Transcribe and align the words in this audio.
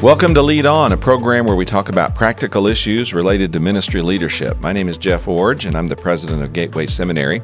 Welcome 0.00 0.32
to 0.34 0.42
Lead 0.42 0.64
On, 0.64 0.92
a 0.92 0.96
program 0.96 1.44
where 1.44 1.56
we 1.56 1.64
talk 1.64 1.88
about 1.88 2.14
practical 2.14 2.68
issues 2.68 3.12
related 3.12 3.52
to 3.52 3.58
ministry 3.58 4.00
leadership. 4.00 4.56
My 4.60 4.72
name 4.72 4.88
is 4.88 4.96
Jeff 4.96 5.24
Iorg, 5.24 5.66
and 5.66 5.76
I'm 5.76 5.88
the 5.88 5.96
president 5.96 6.40
of 6.40 6.52
Gateway 6.52 6.86
Seminary. 6.86 7.42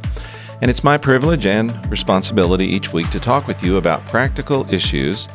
And 0.62 0.70
it's 0.70 0.84
my 0.84 0.96
privilege 0.96 1.46
and 1.46 1.74
responsibility 1.90 2.64
each 2.64 2.92
week 2.92 3.10
to 3.10 3.18
talk 3.18 3.48
with 3.48 3.64
you 3.64 3.76
about 3.76 4.06
practical 4.06 4.72
issues 4.72 5.28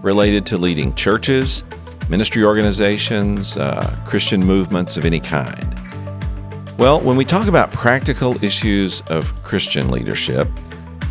related 0.00 0.46
to 0.46 0.56
leading 0.56 0.94
churches, 0.94 1.62
ministry 2.08 2.42
organizations, 2.42 3.58
uh, 3.58 3.94
Christian 4.06 4.40
movements 4.40 4.96
of 4.96 5.04
any 5.04 5.20
kind. 5.20 5.78
Well, 6.78 7.02
when 7.02 7.18
we 7.18 7.26
talk 7.26 7.48
about 7.48 7.70
practical 7.70 8.42
issues 8.42 9.02
of 9.08 9.30
Christian 9.42 9.90
leadership, 9.90 10.48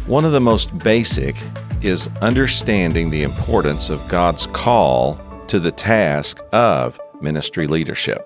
one 0.08 0.26
of 0.26 0.32
the 0.32 0.42
most 0.42 0.76
basic 0.80 1.36
is 1.84 2.10
understanding 2.24 3.12
the 3.12 3.22
importance 3.22 3.92
of 3.92 4.08
God's 4.08 4.48
call 4.48 5.20
to 5.52 5.60
the 5.60 5.72
task 5.74 6.40
of 6.54 6.98
ministry 7.20 7.68
leadership. 7.68 8.26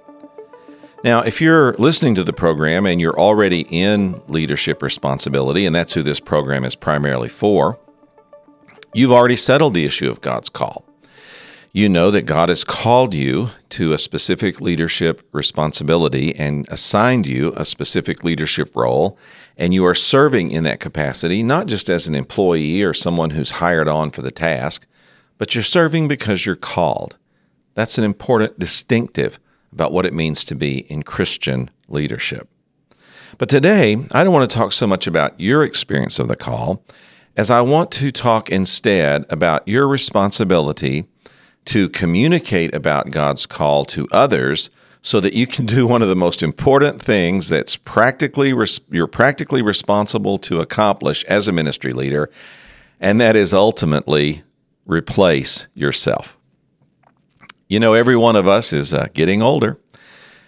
Now, 1.04 1.22
if 1.22 1.42
you're 1.42 1.74
listening 1.74 2.14
to 2.16 2.24
the 2.24 2.34
program 2.34 2.86
and 2.86 3.02
you're 3.02 3.20
already 3.20 3.62
in 3.62 4.22
leadership 4.28 4.84
responsibility, 4.84 5.66
and 5.66 5.76
that's 5.76 5.96
who 5.96 6.04
this 6.04 6.20
program 6.20 6.64
is 6.64 6.76
primarily 6.76 7.30
for, 7.30 7.80
you've 8.94 9.12
already 9.12 9.38
settled 9.38 9.74
the 9.74 9.86
issue 9.86 10.08
of 10.08 10.22
God's 10.22 10.50
call. 10.50 10.86
You 11.74 11.90
know 11.90 12.12
that 12.12 12.28
God 12.28 12.50
has 12.50 12.64
called 12.64 13.16
you 13.16 13.50
to 13.70 13.92
a 13.92 13.98
specific 13.98 14.62
leadership 14.62 15.28
responsibility 15.32 16.36
and 16.36 16.68
assigned 16.70 17.26
you 17.26 17.54
a 17.58 17.66
specific 17.66 18.24
leadership 18.24 18.76
role, 18.76 19.18
and 19.58 19.74
you 19.74 19.84
are 19.84 19.96
serving 19.96 20.52
in 20.52 20.64
that 20.66 20.80
capacity, 20.80 21.42
not 21.42 21.66
just 21.66 21.90
as 21.90 22.08
an 22.08 22.14
employee 22.14 22.84
or 22.84 22.94
someone 22.94 23.32
who's 23.32 23.50
hired 23.50 23.88
on 23.88 24.12
for 24.12 24.22
the 24.22 24.30
task, 24.30 24.86
but 25.38 25.56
you're 25.56 25.64
serving 25.64 26.08
because 26.08 26.46
you're 26.46 26.56
called. 26.56 27.18
That's 27.74 27.98
an 27.98 28.04
important 28.04 28.58
distinctive 28.58 29.40
about 29.72 29.92
what 29.92 30.06
it 30.06 30.14
means 30.14 30.46
to 30.46 30.56
be 30.56 30.80
in 30.92 31.04
Christian 31.04 31.70
leadership. 31.88 32.48
But 33.38 33.50
today, 33.50 33.98
I 34.12 34.24
don't 34.24 34.34
want 34.34 34.50
to 34.50 34.58
talk 34.58 34.72
so 34.72 34.88
much 34.88 35.08
about 35.08 35.38
your 35.40 35.64
experience 35.64 36.20
of 36.20 36.30
the 36.30 36.38
call 36.38 36.84
as 37.36 37.52
I 37.52 37.62
want 37.62 37.92
to 37.92 38.12
talk 38.12 38.50
instead 38.50 39.26
about 39.30 39.68
your 39.68 39.88
responsibility 39.88 41.06
to 41.66 41.90
communicate 41.90 42.74
about 42.74 43.12
God's 43.12 43.46
call 43.46 43.86
to 43.86 44.08
others 44.12 44.70
so 45.02 45.20
that 45.20 45.34
you 45.34 45.46
can 45.46 45.66
do 45.66 45.86
one 45.86 46.02
of 46.02 46.08
the 46.08 46.16
most 46.16 46.42
important 46.42 47.02
things 47.02 47.50
that's 47.50 47.76
practically 47.76 48.54
you're 48.90 49.08
practically 49.08 49.62
responsible 49.62 50.38
to 50.40 50.62
accomplish 50.62 51.24
as 51.26 51.48
a 51.48 51.52
ministry 51.52 51.94
leader 51.94 52.30
and 53.00 53.20
that 53.20 53.36
is 53.36 53.54
ultimately 53.54 54.44
replace 54.86 55.68
yourself. 55.74 56.38
You 57.68 57.80
know, 57.80 57.94
every 57.94 58.16
one 58.16 58.36
of 58.36 58.48
us 58.48 58.72
is 58.74 58.94
uh, 58.94 59.08
getting 59.14 59.42
older, 59.42 59.80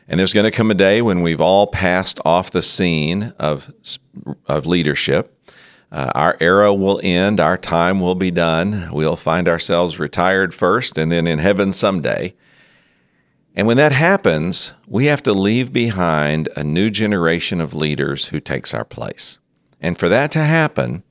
and 0.08 0.20
there's 0.20 0.34
going 0.34 0.50
to 0.50 0.56
come 0.56 0.72
a 0.72 0.76
day 0.76 1.02
when 1.02 1.22
we've 1.22 1.42
all 1.42 1.68
passed 1.68 2.20
off 2.24 2.52
the 2.52 2.62
scene 2.62 3.34
of, 3.40 3.74
of 4.46 4.66
leadership. 4.66 5.34
Uh, 5.92 6.12
our 6.14 6.38
era 6.40 6.74
will 6.74 7.00
end, 7.04 7.40
our 7.40 7.58
time 7.58 8.00
will 8.00 8.16
be 8.16 8.32
done. 8.32 8.90
We'll 8.92 9.16
find 9.16 9.48
ourselves 9.48 10.00
retired 10.00 10.54
first 10.54 10.98
and 10.98 11.12
then 11.12 11.28
in 11.28 11.40
heaven 11.40 11.72
someday. 11.72 12.36
And 13.56 13.66
when 13.66 13.78
that 13.78 13.92
happens, 13.92 14.74
we 14.86 15.06
have 15.06 15.24
to 15.24 15.34
leave 15.34 15.74
behind 15.74 16.48
a 16.56 16.64
new 16.64 16.92
generation 16.92 17.60
of 17.60 17.74
leaders 17.74 18.28
who 18.28 18.40
takes 18.40 18.74
our 18.74 18.86
place. 18.86 19.40
And 19.82 19.98
for 19.98 20.10
that 20.10 20.32
to 20.32 20.44
happen, 20.44 21.04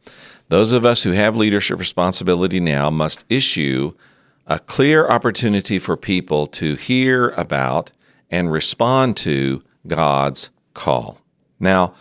those 0.48 0.72
of 0.72 0.86
us 0.86 1.02
who 1.02 1.12
have 1.12 1.36
leadership 1.36 1.78
responsibility 1.78 2.60
now 2.60 2.90
must 2.90 3.24
issue 3.28 3.92
a 4.46 4.58
clear 4.58 5.08
opportunity 5.08 5.78
for 5.78 5.96
people 5.96 6.46
to 6.46 6.76
hear 6.76 7.30
about 7.30 7.90
and 8.30 8.52
respond 8.52 9.16
to 9.16 9.62
God's 9.86 10.50
call. 10.74 11.20
Now, 11.58 11.94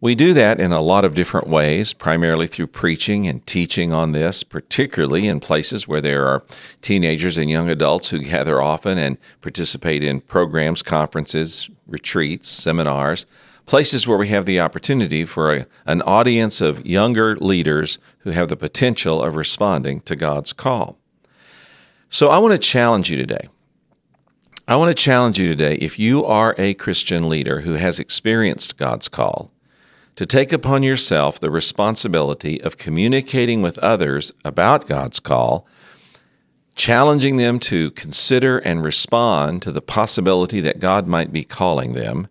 we 0.00 0.16
do 0.16 0.32
that 0.34 0.58
in 0.58 0.72
a 0.72 0.80
lot 0.80 1.04
of 1.04 1.14
different 1.14 1.46
ways, 1.46 1.92
primarily 1.92 2.48
through 2.48 2.66
preaching 2.68 3.28
and 3.28 3.46
teaching 3.46 3.92
on 3.92 4.10
this, 4.10 4.42
particularly 4.42 5.28
in 5.28 5.38
places 5.38 5.86
where 5.86 6.00
there 6.00 6.26
are 6.26 6.42
teenagers 6.82 7.38
and 7.38 7.48
young 7.48 7.70
adults 7.70 8.10
who 8.10 8.18
gather 8.18 8.60
often 8.60 8.98
and 8.98 9.16
participate 9.40 10.02
in 10.02 10.20
programs, 10.20 10.82
conferences, 10.82 11.70
retreats, 11.86 12.48
seminars 12.48 13.26
places 13.66 14.06
where 14.06 14.18
we 14.18 14.28
have 14.28 14.44
the 14.44 14.60
opportunity 14.60 15.24
for 15.24 15.54
a, 15.54 15.66
an 15.86 16.02
audience 16.02 16.60
of 16.60 16.84
younger 16.86 17.36
leaders 17.36 17.98
who 18.20 18.30
have 18.30 18.48
the 18.48 18.56
potential 18.56 19.22
of 19.22 19.36
responding 19.36 20.00
to 20.00 20.16
God's 20.16 20.52
call. 20.52 20.98
So 22.08 22.28
I 22.28 22.38
want 22.38 22.52
to 22.52 22.58
challenge 22.58 23.10
you 23.10 23.16
today. 23.16 23.48
I 24.68 24.76
want 24.76 24.96
to 24.96 25.02
challenge 25.02 25.38
you 25.40 25.48
today, 25.48 25.74
if 25.76 25.98
you 25.98 26.24
are 26.24 26.54
a 26.56 26.74
Christian 26.74 27.28
leader 27.28 27.62
who 27.62 27.74
has 27.74 27.98
experienced 27.98 28.76
God's 28.76 29.08
call, 29.08 29.50
to 30.16 30.26
take 30.26 30.52
upon 30.52 30.82
yourself 30.82 31.40
the 31.40 31.50
responsibility 31.50 32.60
of 32.62 32.76
communicating 32.76 33.62
with 33.62 33.78
others 33.78 34.32
about 34.44 34.86
God's 34.86 35.20
call, 35.20 35.66
challenging 36.74 37.38
them 37.38 37.58
to 37.60 37.90
consider 37.92 38.58
and 38.58 38.84
respond 38.84 39.62
to 39.62 39.72
the 39.72 39.82
possibility 39.82 40.60
that 40.60 40.78
God 40.78 41.06
might 41.06 41.32
be 41.32 41.44
calling 41.44 41.94
them, 41.94 42.28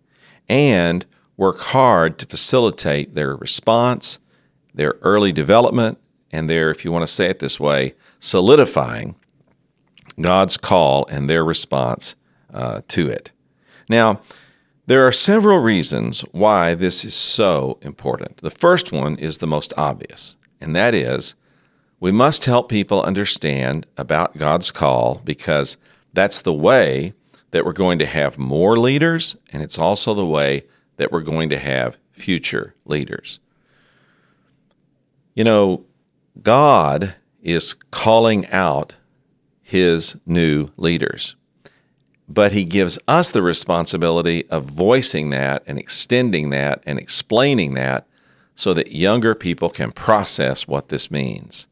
and 0.48 1.04
work 1.42 1.58
hard 1.58 2.18
to 2.18 2.24
facilitate 2.24 3.16
their 3.16 3.34
response, 3.34 4.20
their 4.72 4.94
early 5.02 5.32
development, 5.32 5.98
and 6.30 6.48
their, 6.48 6.70
if 6.70 6.84
you 6.84 6.92
want 6.92 7.02
to 7.02 7.12
say 7.12 7.26
it 7.26 7.40
this 7.40 7.58
way, 7.58 7.94
solidifying 8.20 9.16
God's 10.20 10.56
call 10.56 11.04
and 11.06 11.28
their 11.28 11.44
response 11.44 12.14
uh, 12.54 12.82
to 12.86 13.08
it. 13.08 13.32
Now, 13.88 14.20
there 14.86 15.04
are 15.04 15.10
several 15.10 15.58
reasons 15.58 16.20
why 16.30 16.76
this 16.76 17.04
is 17.04 17.14
so 17.14 17.76
important. 17.82 18.36
The 18.36 18.50
first 18.64 18.92
one 18.92 19.16
is 19.16 19.38
the 19.38 19.48
most 19.48 19.72
obvious, 19.76 20.36
and 20.60 20.76
that 20.76 20.94
is 20.94 21.34
we 21.98 22.12
must 22.12 22.44
help 22.44 22.68
people 22.68 23.02
understand 23.02 23.88
about 23.96 24.38
God's 24.38 24.70
call 24.70 25.20
because 25.24 25.76
that's 26.12 26.40
the 26.40 26.52
way 26.52 27.14
that 27.50 27.64
we're 27.64 27.72
going 27.72 27.98
to 27.98 28.06
have 28.06 28.38
more 28.38 28.78
leaders, 28.78 29.36
and 29.52 29.60
it's 29.60 29.78
also 29.78 30.14
the 30.14 30.24
way 30.24 30.66
that 31.02 31.10
we're 31.10 31.20
going 31.20 31.50
to 31.50 31.58
have 31.58 31.98
future 32.12 32.76
leaders. 32.84 33.40
You 35.34 35.42
know, 35.42 35.84
God 36.40 37.16
is 37.42 37.74
calling 37.90 38.46
out 38.50 38.94
his 39.60 40.16
new 40.24 40.68
leaders, 40.76 41.34
but 42.28 42.52
he 42.52 42.62
gives 42.62 43.00
us 43.08 43.32
the 43.32 43.42
responsibility 43.42 44.48
of 44.48 44.66
voicing 44.66 45.30
that 45.30 45.64
and 45.66 45.76
extending 45.76 46.50
that 46.50 46.80
and 46.86 47.00
explaining 47.00 47.74
that 47.74 48.06
so 48.54 48.72
that 48.72 48.92
younger 48.92 49.34
people 49.34 49.70
can 49.70 49.90
process 49.90 50.68
what 50.68 50.88
this 50.88 51.10
means. 51.10 51.66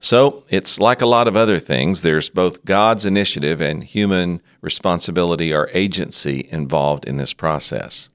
So 0.00 0.44
it's 0.50 0.78
like 0.78 1.00
a 1.00 1.06
lot 1.06 1.28
of 1.28 1.36
other 1.38 1.58
things. 1.58 2.02
There's 2.02 2.28
both 2.28 2.66
God's 2.66 3.06
initiative 3.06 3.62
and 3.62 3.82
human 3.82 4.42
responsibility 4.60 5.54
or 5.54 5.70
agency 5.72 6.46
involved 6.50 7.06
in 7.06 7.16
this 7.16 7.32
process. 7.32 8.10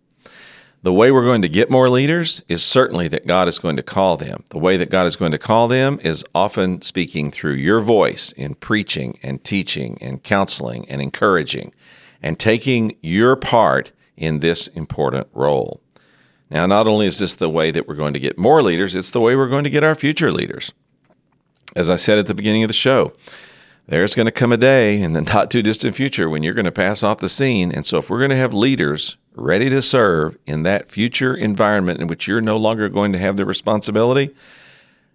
The 0.83 0.93
way 0.93 1.11
we're 1.11 1.25
going 1.25 1.43
to 1.43 1.49
get 1.49 1.69
more 1.69 1.89
leaders 1.89 2.41
is 2.47 2.63
certainly 2.63 3.07
that 3.09 3.27
God 3.27 3.47
is 3.47 3.59
going 3.59 3.75
to 3.75 3.83
call 3.83 4.17
them. 4.17 4.43
The 4.49 4.57
way 4.57 4.77
that 4.77 4.89
God 4.89 5.05
is 5.05 5.15
going 5.15 5.31
to 5.31 5.37
call 5.37 5.67
them 5.67 5.99
is 6.01 6.25
often 6.33 6.81
speaking 6.81 7.29
through 7.29 7.53
your 7.53 7.81
voice 7.81 8.31
in 8.31 8.55
preaching 8.55 9.19
and 9.21 9.43
teaching 9.43 9.99
and 10.01 10.23
counseling 10.23 10.89
and 10.89 10.99
encouraging 10.99 11.71
and 12.23 12.39
taking 12.39 12.95
your 13.01 13.35
part 13.35 13.91
in 14.17 14.39
this 14.39 14.67
important 14.69 15.27
role. 15.33 15.81
Now, 16.49 16.65
not 16.65 16.87
only 16.87 17.05
is 17.05 17.19
this 17.19 17.35
the 17.35 17.49
way 17.49 17.69
that 17.69 17.87
we're 17.87 17.95
going 17.95 18.13
to 18.15 18.19
get 18.19 18.39
more 18.39 18.63
leaders, 18.63 18.95
it's 18.95 19.11
the 19.11 19.21
way 19.21 19.35
we're 19.35 19.47
going 19.47 19.63
to 19.63 19.69
get 19.69 19.83
our 19.83 19.95
future 19.95 20.31
leaders. 20.31 20.73
As 21.75 21.91
I 21.91 21.95
said 21.95 22.17
at 22.17 22.25
the 22.25 22.33
beginning 22.33 22.63
of 22.63 22.69
the 22.69 22.73
show, 22.73 23.13
there's 23.87 24.15
going 24.15 24.25
to 24.25 24.31
come 24.31 24.51
a 24.51 24.57
day 24.57 25.01
in 25.01 25.13
the 25.13 25.21
not 25.33 25.51
too 25.51 25.61
distant 25.61 25.95
future 25.95 26.29
when 26.29 26.43
you're 26.43 26.53
going 26.53 26.65
to 26.65 26.71
pass 26.71 27.03
off 27.03 27.19
the 27.19 27.29
scene. 27.29 27.71
And 27.71 27.85
so, 27.85 27.97
if 27.97 28.09
we're 28.09 28.19
going 28.19 28.29
to 28.29 28.35
have 28.35 28.53
leaders 28.53 29.17
ready 29.35 29.69
to 29.69 29.81
serve 29.81 30.37
in 30.45 30.63
that 30.63 30.89
future 30.89 31.33
environment 31.33 32.01
in 32.01 32.07
which 32.07 32.27
you're 32.27 32.41
no 32.41 32.57
longer 32.57 32.89
going 32.89 33.11
to 33.13 33.19
have 33.19 33.37
the 33.37 33.45
responsibility, 33.45 34.33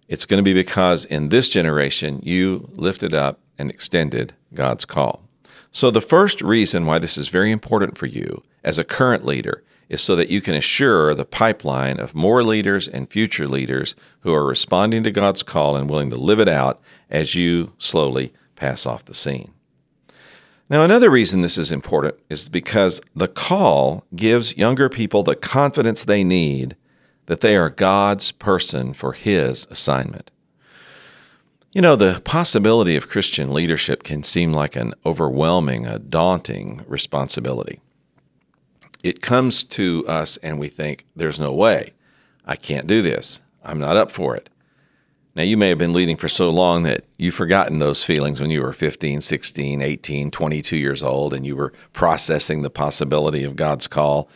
it's 0.07 0.25
going 0.25 0.39
to 0.39 0.43
be 0.43 0.53
because 0.53 1.05
in 1.05 1.29
this 1.29 1.49
generation 1.49 2.19
you 2.23 2.69
lifted 2.73 3.13
up 3.13 3.39
and 3.57 3.69
extended 3.69 4.33
God's 4.53 4.85
call. 4.85 5.23
So, 5.71 5.91
the 5.91 6.01
first 6.01 6.41
reason 6.41 6.85
why 6.85 6.99
this 6.99 7.17
is 7.17 7.27
very 7.29 7.51
important 7.51 7.97
for 7.97 8.05
you 8.05 8.43
as 8.63 8.79
a 8.79 8.83
current 8.83 9.25
leader 9.25 9.63
is 9.89 10.01
so 10.01 10.15
that 10.15 10.29
you 10.29 10.41
can 10.41 10.53
assure 10.53 11.13
the 11.13 11.25
pipeline 11.25 11.99
of 11.99 12.13
more 12.13 12.43
leaders 12.43 12.87
and 12.87 13.09
future 13.09 13.47
leaders 13.47 13.95
who 14.21 14.33
are 14.33 14.45
responding 14.45 15.03
to 15.03 15.11
God's 15.11 15.43
call 15.43 15.75
and 15.75 15.89
willing 15.89 16.09
to 16.09 16.17
live 16.17 16.39
it 16.39 16.49
out 16.49 16.81
as 17.09 17.35
you 17.35 17.73
slowly 17.77 18.33
pass 18.57 18.85
off 18.85 19.05
the 19.05 19.13
scene. 19.13 19.53
Now, 20.69 20.83
another 20.83 21.09
reason 21.09 21.39
this 21.41 21.57
is 21.57 21.71
important 21.71 22.15
is 22.29 22.49
because 22.49 22.99
the 23.15 23.29
call 23.29 24.03
gives 24.13 24.57
younger 24.57 24.89
people 24.89 25.23
the 25.23 25.35
confidence 25.35 26.03
they 26.03 26.25
need 26.25 26.75
that 27.27 27.39
they 27.39 27.55
are 27.55 27.69
God's 27.69 28.33
person 28.33 28.93
for 28.93 29.13
His 29.13 29.65
assignment. 29.69 30.29
You 31.71 31.81
know, 31.81 31.95
the 31.95 32.21
possibility 32.25 32.97
of 32.97 33.07
Christian 33.07 33.53
leadership 33.53 34.03
can 34.03 34.23
seem 34.23 34.51
like 34.51 34.75
an 34.75 34.93
overwhelming, 35.05 35.85
a 35.85 35.99
daunting 35.99 36.83
responsibility. 36.87 37.79
It 39.03 39.21
comes 39.21 39.63
to 39.65 40.05
us 40.07 40.37
and 40.37 40.59
we 40.59 40.69
think, 40.69 41.05
there's 41.15 41.39
no 41.39 41.53
way. 41.53 41.93
I 42.45 42.55
can't 42.55 42.87
do 42.87 43.01
this. 43.01 43.41
I'm 43.63 43.79
not 43.79 43.95
up 43.95 44.11
for 44.11 44.35
it. 44.35 44.49
Now, 45.37 45.43
you 45.43 45.55
may 45.55 45.69
have 45.69 45.77
been 45.77 45.93
leading 45.93 46.17
for 46.17 46.27
so 46.27 46.49
long 46.49 46.81
that 46.81 47.05
you've 47.15 47.35
forgotten 47.35 47.77
those 47.77 48.03
feelings 48.03 48.41
when 48.41 48.49
you 48.49 48.59
were 48.63 48.73
15, 48.73 49.21
16, 49.21 49.83
18, 49.83 50.31
22 50.31 50.75
years 50.75 51.03
old 51.03 51.31
and 51.31 51.45
you 51.45 51.55
were 51.55 51.73
processing 51.93 52.63
the 52.63 52.71
possibility 52.71 53.43
of 53.43 53.55
God's 53.55 53.85
call. 53.85 54.27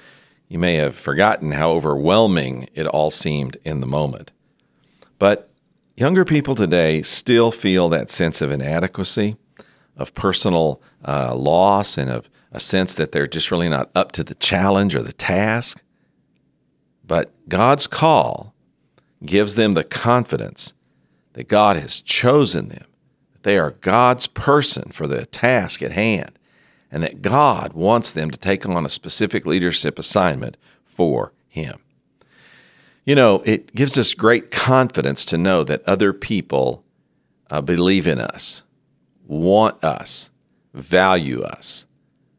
You 0.47 0.59
may 0.59 0.75
have 0.75 0.95
forgotten 0.95 1.53
how 1.53 1.71
overwhelming 1.71 2.69
it 2.75 2.85
all 2.85 3.09
seemed 3.09 3.57
in 3.65 3.79
the 3.79 3.87
moment. 3.87 4.31
But 5.17 5.49
younger 5.97 6.23
people 6.23 6.53
today 6.53 7.01
still 7.01 7.49
feel 7.49 7.89
that 7.89 8.11
sense 8.11 8.39
of 8.39 8.51
inadequacy, 8.51 9.37
of 9.97 10.13
personal 10.13 10.83
uh, 11.03 11.33
loss, 11.33 11.97
and 11.97 12.11
of 12.11 12.29
a 12.51 12.59
sense 12.59 12.93
that 12.93 13.11
they're 13.11 13.25
just 13.25 13.49
really 13.49 13.69
not 13.69 13.89
up 13.95 14.11
to 14.11 14.23
the 14.23 14.35
challenge 14.35 14.95
or 14.95 15.01
the 15.01 15.13
task. 15.13 15.81
But 17.03 17.31
God's 17.49 17.87
call 17.87 18.53
gives 19.25 19.55
them 19.55 19.73
the 19.73 19.83
confidence 19.83 20.75
that 21.33 21.47
God 21.47 21.77
has 21.77 22.01
chosen 22.01 22.69
them, 22.69 22.85
that 23.33 23.43
they 23.43 23.57
are 23.57 23.71
God's 23.81 24.27
person 24.27 24.91
for 24.91 25.07
the 25.07 25.25
task 25.25 25.81
at 25.81 25.91
hand, 25.91 26.37
and 26.91 27.03
that 27.03 27.21
God 27.21 27.73
wants 27.73 28.11
them 28.11 28.31
to 28.31 28.37
take 28.37 28.67
on 28.67 28.85
a 28.85 28.89
specific 28.89 29.45
leadership 29.45 29.97
assignment 29.97 30.57
for 30.83 31.31
Him. 31.47 31.79
You 33.05 33.15
know, 33.15 33.41
it 33.45 33.73
gives 33.73 33.97
us 33.97 34.13
great 34.13 34.51
confidence 34.51 35.25
to 35.25 35.37
know 35.37 35.63
that 35.63 35.83
other 35.87 36.13
people 36.13 36.83
uh, 37.49 37.61
believe 37.61 38.07
in 38.07 38.19
us, 38.19 38.63
want 39.25 39.83
us, 39.83 40.29
value 40.73 41.41
us. 41.41 41.87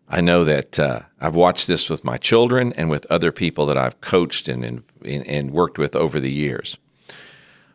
I 0.08 0.20
know 0.20 0.44
that 0.44 0.78
uh, 0.78 1.00
I've 1.20 1.34
watched 1.34 1.66
this 1.66 1.88
with 1.88 2.04
my 2.04 2.18
children 2.18 2.72
and 2.74 2.90
with 2.90 3.06
other 3.10 3.32
people 3.32 3.64
that 3.66 3.78
I've 3.78 4.00
coached 4.02 4.46
and, 4.46 4.64
and, 4.64 4.82
and 5.26 5.50
worked 5.50 5.78
with 5.78 5.96
over 5.96 6.20
the 6.20 6.30
years. 6.30 6.76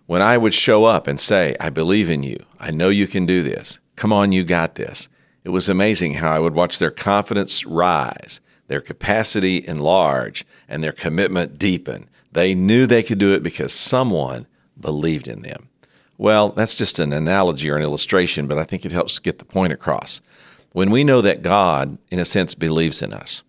When 0.07 0.21
I 0.21 0.37
would 0.37 0.53
show 0.53 0.85
up 0.85 1.05
and 1.05 1.19
say, 1.19 1.55
I 1.59 1.69
believe 1.69 2.09
in 2.09 2.23
you, 2.23 2.37
I 2.59 2.71
know 2.71 2.87
you 2.87 3.07
can 3.07 3.25
do 3.25 3.43
this, 3.43 3.81
come 3.97 4.13
on, 4.13 4.31
you 4.31 4.45
got 4.45 4.75
this, 4.75 5.09
it 5.43 5.49
was 5.49 5.67
amazing 5.67 6.15
how 6.15 6.31
I 6.31 6.39
would 6.39 6.53
watch 6.53 6.79
their 6.79 6.91
confidence 6.91 7.65
rise, 7.65 8.39
their 8.67 8.79
capacity 8.79 9.67
enlarge, 9.67 10.45
and 10.67 10.81
their 10.81 10.93
commitment 10.93 11.59
deepen. 11.59 12.09
They 12.31 12.55
knew 12.55 12.87
they 12.87 13.03
could 13.03 13.17
do 13.17 13.33
it 13.33 13.43
because 13.43 13.73
someone 13.73 14.47
believed 14.79 15.27
in 15.27 15.41
them. 15.41 15.67
Well, 16.17 16.49
that's 16.49 16.75
just 16.75 16.99
an 16.99 17.11
analogy 17.11 17.69
or 17.69 17.75
an 17.75 17.83
illustration, 17.83 18.47
but 18.47 18.57
I 18.57 18.63
think 18.63 18.85
it 18.85 18.93
helps 18.93 19.19
get 19.19 19.39
the 19.39 19.45
point 19.45 19.73
across. 19.73 20.21
When 20.71 20.89
we 20.89 21.03
know 21.03 21.19
that 21.19 21.41
God, 21.41 21.97
in 22.09 22.19
a 22.19 22.25
sense, 22.25 22.55
believes 22.55 23.01
in 23.01 23.13
us, 23.13 23.43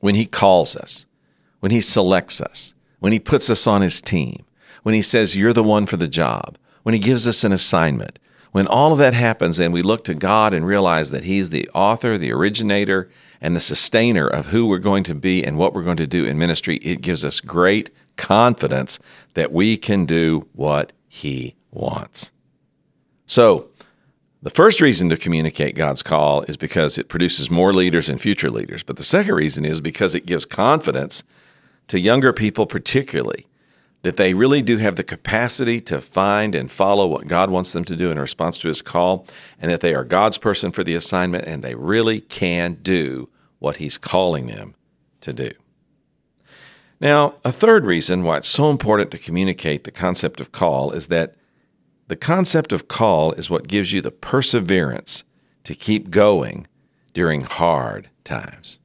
when 0.00 0.14
He 0.14 0.24
calls 0.24 0.74
us, 0.74 1.06
when 1.60 1.70
He 1.70 1.82
selects 1.82 2.40
us, 2.40 2.72
when 2.98 3.12
He 3.12 3.20
puts 3.20 3.50
us 3.50 3.66
on 3.66 3.82
His 3.82 4.00
team, 4.00 4.44
when 4.82 4.94
He 4.94 5.02
says, 5.02 5.36
You're 5.36 5.52
the 5.52 5.62
one 5.62 5.86
for 5.86 5.96
the 5.96 6.08
job, 6.08 6.56
when 6.82 6.94
He 6.94 6.98
gives 6.98 7.26
us 7.26 7.44
an 7.44 7.52
assignment, 7.52 8.18
when 8.52 8.66
all 8.66 8.92
of 8.92 8.98
that 8.98 9.14
happens 9.14 9.58
and 9.58 9.72
we 9.72 9.82
look 9.82 10.04
to 10.04 10.14
God 10.14 10.52
and 10.54 10.66
realize 10.66 11.10
that 11.10 11.24
He's 11.24 11.50
the 11.50 11.68
author, 11.74 12.18
the 12.18 12.32
originator, 12.32 13.08
and 13.40 13.56
the 13.56 13.60
sustainer 13.60 14.26
of 14.26 14.48
who 14.48 14.66
we're 14.66 14.78
going 14.78 15.04
to 15.04 15.14
be 15.14 15.44
and 15.44 15.56
what 15.56 15.72
we're 15.72 15.82
going 15.82 15.96
to 15.96 16.06
do 16.06 16.24
in 16.24 16.38
ministry, 16.38 16.76
it 16.76 17.00
gives 17.00 17.24
us 17.24 17.40
great 17.40 17.90
confidence 18.16 18.98
that 19.34 19.52
we 19.52 19.76
can 19.76 20.04
do 20.04 20.46
what 20.52 20.92
He 21.08 21.54
wants. 21.70 22.32
So, 23.26 23.68
the 24.42 24.50
first 24.50 24.80
reason 24.80 25.10
to 25.10 25.18
communicate 25.18 25.74
God's 25.74 26.02
call 26.02 26.42
is 26.42 26.56
because 26.56 26.96
it 26.96 27.10
produces 27.10 27.50
more 27.50 27.74
leaders 27.74 28.08
and 28.08 28.18
future 28.18 28.50
leaders. 28.50 28.82
But 28.82 28.96
the 28.96 29.04
second 29.04 29.34
reason 29.34 29.66
is 29.66 29.82
because 29.82 30.14
it 30.14 30.24
gives 30.24 30.46
confidence 30.46 31.24
to 31.88 32.00
younger 32.00 32.32
people, 32.32 32.64
particularly, 32.64 33.46
that 34.02 34.16
they 34.16 34.32
really 34.32 34.62
do 34.62 34.78
have 34.78 34.96
the 34.96 35.02
capacity 35.02 35.80
to 35.82 36.00
find 36.00 36.54
and 36.54 36.70
follow 36.70 37.06
what 37.06 37.28
God 37.28 37.50
wants 37.50 37.72
them 37.72 37.84
to 37.84 37.96
do 37.96 38.10
in 38.10 38.18
response 38.18 38.56
to 38.58 38.68
his 38.68 38.82
call, 38.82 39.26
and 39.60 39.70
that 39.70 39.80
they 39.80 39.94
are 39.94 40.04
God's 40.04 40.38
person 40.38 40.70
for 40.70 40.82
the 40.82 40.94
assignment, 40.94 41.46
and 41.46 41.62
they 41.62 41.74
really 41.74 42.20
can 42.20 42.74
do 42.82 43.28
what 43.58 43.76
he's 43.76 43.98
calling 43.98 44.46
them 44.46 44.74
to 45.20 45.32
do. 45.32 45.52
Now, 46.98 47.34
a 47.44 47.52
third 47.52 47.84
reason 47.84 48.24
why 48.24 48.38
it's 48.38 48.48
so 48.48 48.70
important 48.70 49.10
to 49.10 49.18
communicate 49.18 49.84
the 49.84 49.90
concept 49.90 50.40
of 50.40 50.52
call 50.52 50.92
is 50.92 51.08
that 51.08 51.34
the 52.08 52.16
concept 52.16 52.72
of 52.72 52.88
call 52.88 53.32
is 53.32 53.48
what 53.48 53.68
gives 53.68 53.92
you 53.92 54.00
the 54.00 54.10
perseverance 54.10 55.24
to 55.64 55.74
keep 55.74 56.10
going 56.10 56.66
during 57.14 57.42
hard 57.42 58.08
times. 58.24 58.79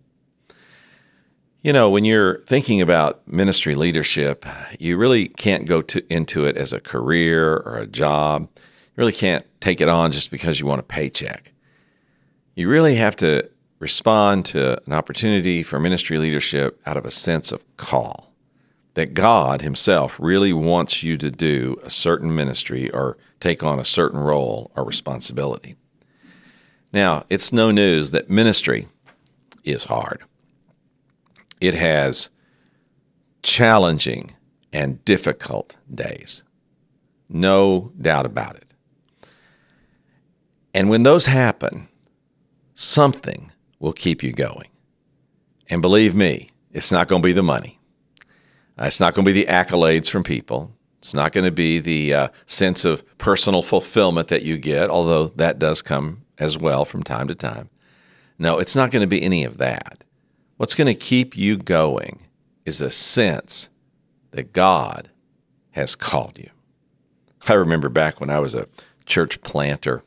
You 1.66 1.74
know, 1.74 1.90
when 1.90 2.06
you're 2.06 2.42
thinking 2.42 2.80
about 2.80 3.28
ministry 3.28 3.74
leadership, 3.74 4.46
you 4.78 4.98
really 4.98 5.30
can't 5.30 5.66
go 5.66 5.82
to, 5.82 6.14
into 6.14 6.46
it 6.46 6.58
as 6.58 6.74
a 6.74 6.80
career 6.80 7.56
or 7.56 7.80
a 7.80 7.88
job. 7.88 8.48
You 8.54 8.98
really 8.98 9.12
can't 9.12 9.44
take 9.62 9.82
it 9.82 9.90
on 9.90 10.12
just 10.12 10.30
because 10.30 10.60
you 10.60 10.68
want 10.68 10.82
a 10.82 10.84
paycheck. 10.84 11.54
You 12.54 12.70
really 12.70 12.98
have 12.98 13.16
to 13.16 13.50
respond 13.80 14.46
to 14.46 14.80
an 14.86 14.94
opportunity 14.94 15.64
for 15.64 15.80
ministry 15.80 16.20
leadership 16.20 16.80
out 16.86 16.98
of 16.98 17.06
a 17.06 17.10
sense 17.10 17.52
of 17.52 17.66
call 17.78 18.32
that 18.94 19.16
God 19.16 19.64
Himself 19.64 20.20
really 20.20 20.54
wants 20.54 21.02
you 21.02 21.18
to 21.18 21.32
do 21.32 21.80
a 21.82 21.90
certain 21.90 22.36
ministry 22.36 22.92
or 22.92 23.18
take 23.40 23.64
on 23.64 23.80
a 23.80 23.86
certain 23.86 24.20
role 24.20 24.70
or 24.76 24.84
responsibility. 24.84 25.78
Now, 26.94 27.26
it's 27.28 27.52
no 27.52 27.72
news 27.72 28.12
that 28.12 28.30
ministry 28.30 28.88
is 29.64 29.86
hard 29.86 30.26
it 31.68 31.74
has 31.74 32.30
challenging 33.44 34.36
and 34.74 35.04
difficult 35.06 35.78
days. 35.94 36.44
No 37.30 37.92
doubt 38.00 38.26
about 38.26 38.56
it. 38.56 38.74
And 40.74 40.90
when 40.90 41.04
those 41.04 41.26
happen, 41.26 41.88
something 42.74 43.52
will 43.80 43.94
keep 43.94 44.22
you 44.22 44.34
going. 44.34 44.70
And 45.70 45.82
believe 45.82 46.14
me, 46.14 46.50
it's 46.72 46.92
not 46.92 47.08
going 47.08 47.22
to 47.22 47.26
be 47.26 47.34
the 47.34 47.44
money. 47.44 47.80
It's 48.78 49.00
not 49.00 49.14
going 49.14 49.26
to 49.26 49.34
be 49.34 49.44
the 49.44 49.50
accolades 49.50 50.10
from 50.10 50.24
people. 50.24 50.72
It's 51.00 51.14
not 51.14 51.32
going 51.32 51.46
to 51.46 51.52
be 51.52 51.80
the 51.80 52.14
uh, 52.14 52.28
sense 52.46 52.84
of 52.84 53.06
personal 53.18 53.62
fulfillment 53.62 54.28
that 54.28 54.42
you 54.42 54.58
get, 54.58 54.90
although 54.90 55.28
that 55.28 55.60
does 55.60 55.82
come 55.82 56.26
as 56.38 56.58
well 56.58 56.84
from 56.84 57.04
time 57.04 57.28
to 57.28 57.36
time. 57.36 57.70
No, 58.38 58.60
it's 58.60 58.76
not 58.76 58.92
going 58.92 59.02
to 59.02 59.08
be 59.08 59.24
any 59.24 59.44
of 59.44 59.58
that. 59.58 60.04
What's 60.58 60.76
going 60.76 60.88
to 60.88 60.96
keep 60.96 61.36
you 61.36 61.58
going 61.58 62.20
is 62.64 62.82
a 62.82 62.90
sense 62.90 63.70
that 64.32 64.54
God 64.54 65.10
has 65.72 65.96
called 65.96 66.38
you. 66.38 66.50
I 67.48 67.54
remember 67.54 67.90
back 67.90 68.22
when 68.22 68.30
I 68.30 68.40
was 68.40 68.56
a 68.56 68.68
church 69.06 69.42
planter, 69.42 70.02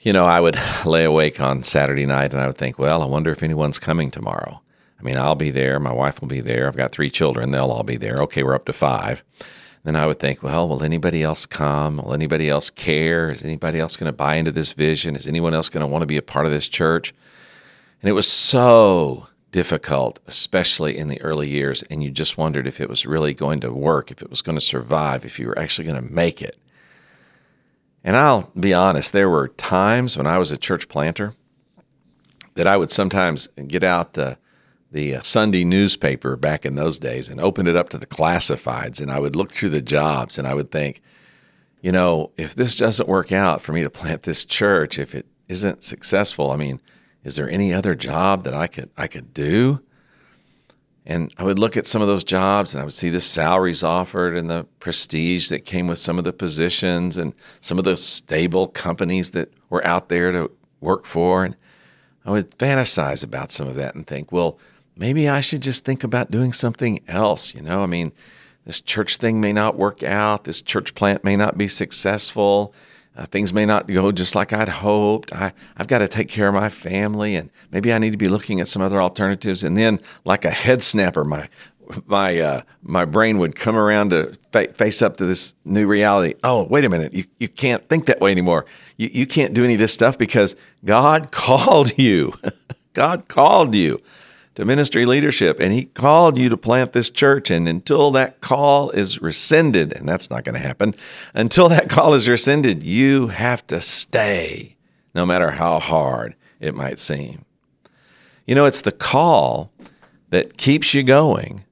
you 0.00 0.12
know, 0.12 0.26
I 0.26 0.40
would 0.40 0.58
lay 0.84 1.04
awake 1.04 1.40
on 1.40 1.62
Saturday 1.62 2.04
night 2.04 2.32
and 2.32 2.42
I 2.42 2.48
would 2.48 2.58
think, 2.58 2.80
well, 2.80 3.00
I 3.00 3.06
wonder 3.06 3.30
if 3.30 3.44
anyone's 3.44 3.78
coming 3.78 4.10
tomorrow. 4.10 4.60
I 4.98 5.04
mean, 5.04 5.16
I'll 5.16 5.36
be 5.36 5.52
there. 5.52 5.78
My 5.78 5.92
wife 5.92 6.20
will 6.20 6.28
be 6.28 6.40
there. 6.40 6.66
I've 6.66 6.76
got 6.76 6.90
three 6.90 7.08
children. 7.08 7.52
They'll 7.52 7.70
all 7.70 7.84
be 7.84 7.96
there. 7.96 8.16
Okay, 8.22 8.42
we're 8.42 8.56
up 8.56 8.66
to 8.66 8.72
five. 8.72 9.22
Then 9.84 9.94
I 9.94 10.06
would 10.06 10.18
think, 10.18 10.42
well, 10.42 10.68
will 10.68 10.82
anybody 10.82 11.22
else 11.22 11.46
come? 11.46 11.98
Will 11.98 12.12
anybody 12.12 12.50
else 12.50 12.70
care? 12.70 13.30
Is 13.30 13.44
anybody 13.44 13.78
else 13.78 13.96
going 13.96 14.10
to 14.10 14.16
buy 14.16 14.34
into 14.34 14.50
this 14.50 14.72
vision? 14.72 15.14
Is 15.14 15.28
anyone 15.28 15.54
else 15.54 15.68
going 15.68 15.82
to 15.82 15.86
want 15.86 16.02
to 16.02 16.06
be 16.06 16.16
a 16.16 16.22
part 16.22 16.46
of 16.46 16.50
this 16.50 16.68
church? 16.68 17.14
And 18.00 18.08
it 18.08 18.12
was 18.12 18.30
so 18.30 19.28
difficult, 19.50 20.20
especially 20.26 20.96
in 20.96 21.08
the 21.08 21.20
early 21.22 21.48
years. 21.48 21.82
And 21.84 22.02
you 22.02 22.10
just 22.10 22.38
wondered 22.38 22.66
if 22.66 22.80
it 22.80 22.88
was 22.88 23.06
really 23.06 23.34
going 23.34 23.60
to 23.60 23.72
work, 23.72 24.10
if 24.10 24.22
it 24.22 24.30
was 24.30 24.42
going 24.42 24.56
to 24.56 24.64
survive, 24.64 25.24
if 25.24 25.38
you 25.38 25.46
were 25.46 25.58
actually 25.58 25.86
going 25.86 26.02
to 26.02 26.12
make 26.14 26.42
it. 26.42 26.56
And 28.04 28.16
I'll 28.16 28.50
be 28.58 28.72
honest, 28.72 29.12
there 29.12 29.28
were 29.28 29.48
times 29.48 30.16
when 30.16 30.26
I 30.26 30.38
was 30.38 30.52
a 30.52 30.56
church 30.56 30.88
planter 30.88 31.34
that 32.54 32.66
I 32.66 32.76
would 32.76 32.90
sometimes 32.90 33.48
get 33.66 33.82
out 33.82 34.14
the, 34.14 34.38
the 34.90 35.16
uh, 35.16 35.22
Sunday 35.22 35.64
newspaper 35.64 36.36
back 36.36 36.64
in 36.64 36.74
those 36.74 36.98
days 36.98 37.28
and 37.28 37.40
open 37.40 37.66
it 37.66 37.76
up 37.76 37.88
to 37.90 37.98
the 37.98 38.06
classifieds. 38.06 39.00
And 39.00 39.10
I 39.10 39.18
would 39.18 39.36
look 39.36 39.50
through 39.50 39.70
the 39.70 39.82
jobs 39.82 40.38
and 40.38 40.46
I 40.46 40.54
would 40.54 40.70
think, 40.70 41.00
you 41.80 41.92
know, 41.92 42.30
if 42.36 42.54
this 42.54 42.76
doesn't 42.76 43.08
work 43.08 43.32
out 43.32 43.60
for 43.60 43.72
me 43.72 43.82
to 43.82 43.90
plant 43.90 44.22
this 44.22 44.44
church, 44.44 44.98
if 44.98 45.14
it 45.14 45.26
isn't 45.48 45.84
successful, 45.84 46.50
I 46.50 46.56
mean, 46.56 46.80
is 47.24 47.36
there 47.36 47.48
any 47.48 47.72
other 47.72 47.94
job 47.94 48.44
that 48.44 48.54
I 48.54 48.66
could 48.66 48.90
I 48.96 49.06
could 49.06 49.34
do? 49.34 49.80
And 51.04 51.32
I 51.38 51.42
would 51.42 51.58
look 51.58 51.78
at 51.78 51.86
some 51.86 52.02
of 52.02 52.08
those 52.08 52.22
jobs 52.22 52.74
and 52.74 52.82
I 52.82 52.84
would 52.84 52.92
see 52.92 53.08
the 53.08 53.20
salaries 53.22 53.82
offered 53.82 54.36
and 54.36 54.50
the 54.50 54.64
prestige 54.78 55.48
that 55.48 55.64
came 55.64 55.86
with 55.86 55.98
some 55.98 56.18
of 56.18 56.24
the 56.24 56.34
positions 56.34 57.16
and 57.16 57.32
some 57.62 57.78
of 57.78 57.84
those 57.84 58.04
stable 58.04 58.68
companies 58.68 59.30
that 59.30 59.50
were 59.70 59.84
out 59.86 60.10
there 60.10 60.30
to 60.32 60.50
work 60.80 61.06
for. 61.06 61.46
And 61.46 61.56
I 62.26 62.30
would 62.30 62.50
fantasize 62.58 63.24
about 63.24 63.50
some 63.50 63.66
of 63.66 63.74
that 63.76 63.94
and 63.94 64.06
think, 64.06 64.30
well, 64.30 64.58
maybe 64.96 65.30
I 65.30 65.40
should 65.40 65.62
just 65.62 65.82
think 65.86 66.04
about 66.04 66.30
doing 66.30 66.52
something 66.52 67.00
else. 67.08 67.54
You 67.54 67.62
know, 67.62 67.82
I 67.82 67.86
mean, 67.86 68.12
this 68.66 68.82
church 68.82 69.16
thing 69.16 69.40
may 69.40 69.54
not 69.54 69.78
work 69.78 70.02
out. 70.02 70.44
This 70.44 70.60
church 70.60 70.94
plant 70.94 71.24
may 71.24 71.36
not 71.36 71.56
be 71.56 71.68
successful. 71.68 72.74
Uh, 73.18 73.26
things 73.26 73.52
may 73.52 73.66
not 73.66 73.88
go 73.88 74.12
just 74.12 74.36
like 74.36 74.52
I'd 74.52 74.68
hoped. 74.68 75.32
I, 75.32 75.52
I've 75.76 75.88
got 75.88 75.98
to 75.98 76.08
take 76.08 76.28
care 76.28 76.46
of 76.46 76.54
my 76.54 76.68
family, 76.68 77.34
and 77.34 77.50
maybe 77.72 77.92
I 77.92 77.98
need 77.98 78.12
to 78.12 78.16
be 78.16 78.28
looking 78.28 78.60
at 78.60 78.68
some 78.68 78.80
other 78.80 79.02
alternatives. 79.02 79.64
And 79.64 79.76
then, 79.76 79.98
like 80.24 80.44
a 80.44 80.50
head 80.50 80.84
snapper, 80.84 81.24
my 81.24 81.48
my 82.06 82.38
uh, 82.38 82.62
my 82.80 83.04
brain 83.04 83.38
would 83.38 83.56
come 83.56 83.76
around 83.76 84.10
to 84.10 84.34
fa- 84.52 84.72
face 84.72 85.02
up 85.02 85.16
to 85.16 85.26
this 85.26 85.56
new 85.64 85.88
reality. 85.88 86.34
Oh, 86.44 86.62
wait 86.62 86.84
a 86.84 86.88
minute! 86.88 87.12
You 87.12 87.24
you 87.40 87.48
can't 87.48 87.88
think 87.88 88.06
that 88.06 88.20
way 88.20 88.30
anymore. 88.30 88.66
You 88.96 89.10
you 89.12 89.26
can't 89.26 89.52
do 89.52 89.64
any 89.64 89.74
of 89.74 89.80
this 89.80 89.92
stuff 89.92 90.16
because 90.16 90.54
God 90.84 91.32
called 91.32 91.98
you. 91.98 92.34
God 92.92 93.28
called 93.28 93.74
you 93.74 94.00
to 94.58 94.64
ministry 94.64 95.06
leadership, 95.06 95.60
and 95.60 95.72
He 95.72 95.84
called 95.84 96.36
you 96.36 96.48
to 96.48 96.56
plant 96.56 96.92
this 96.92 97.10
church. 97.10 97.48
And 97.48 97.68
until 97.68 98.10
that 98.10 98.40
call 98.40 98.90
is 98.90 99.22
rescinded, 99.22 99.92
and 99.92 100.08
that's 100.08 100.30
not 100.30 100.42
going 100.42 100.56
to 100.56 100.66
happen, 100.66 100.94
until 101.32 101.68
that 101.68 101.88
call 101.88 102.12
is 102.12 102.28
rescinded, 102.28 102.82
you 102.82 103.28
have 103.28 103.64
to 103.68 103.80
stay, 103.80 104.76
no 105.14 105.24
matter 105.24 105.52
how 105.52 105.78
hard 105.78 106.34
it 106.58 106.74
might 106.74 106.98
seem. 106.98 107.44
You 108.48 108.56
know, 108.56 108.66
it's 108.66 108.80
the 108.80 108.90
call 108.90 109.70
that 110.30 110.58
keeps 110.58 110.92
you 110.92 111.04
going 111.04 111.64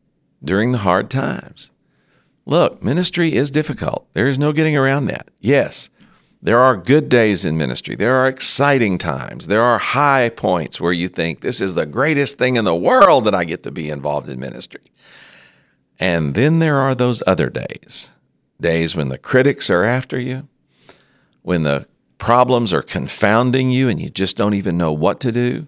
during 0.45 0.71
the 0.71 0.78
hard 0.78 1.11
times. 1.11 1.73
Look, 2.45 2.85
ministry 2.85 3.35
is 3.35 3.50
difficult. 3.50 4.07
There 4.12 4.28
is 4.28 4.38
no 4.38 4.52
getting 4.52 4.76
around 4.76 5.07
that. 5.07 5.26
Yes, 5.40 5.90
there 6.47 6.61
are 6.61 6.76
good 6.76 7.09
days 7.09 7.45
in 7.45 7.57
ministry. 7.57 7.97
There 7.97 8.15
are 8.15 8.29
exciting 8.29 8.99
times. 8.99 9.49
There 9.49 9.65
are 9.65 9.79
high 9.79 10.29
points 10.29 10.81
where 10.81 10.93
you 10.93 11.09
think, 11.09 11.41
this 11.41 11.61
is 11.61 11.75
the 11.75 11.87
greatest 11.87 12.38
thing 12.38 12.55
in 12.55 12.65
the 12.65 12.73
world 12.73 13.25
that 13.25 13.35
I 13.35 13.43
get 13.43 13.65
to 13.65 13.73
be 13.73 13.91
involved 13.91 14.29
in 14.29 14.38
ministry. 14.38 14.93
And 15.99 16.37
then 16.37 16.61
there 16.61 16.76
are 16.76 16.95
those 16.95 17.21
other 17.26 17.50
days 17.50 18.12
days 18.61 18.95
when 18.95 19.09
the 19.09 19.19
critics 19.19 19.69
are 19.71 19.83
after 19.83 20.21
you, 20.21 20.47
when 21.43 21.65
the 21.65 21.88
problems 22.17 22.73
are 22.73 22.81
confounding 22.81 23.73
you 23.73 23.88
and 23.88 24.00
you 24.00 24.09
just 24.09 24.37
don't 24.37 24.55
even 24.55 24.79
know 24.79 24.93
what 24.93 25.19
to 25.21 25.33
do, 25.33 25.67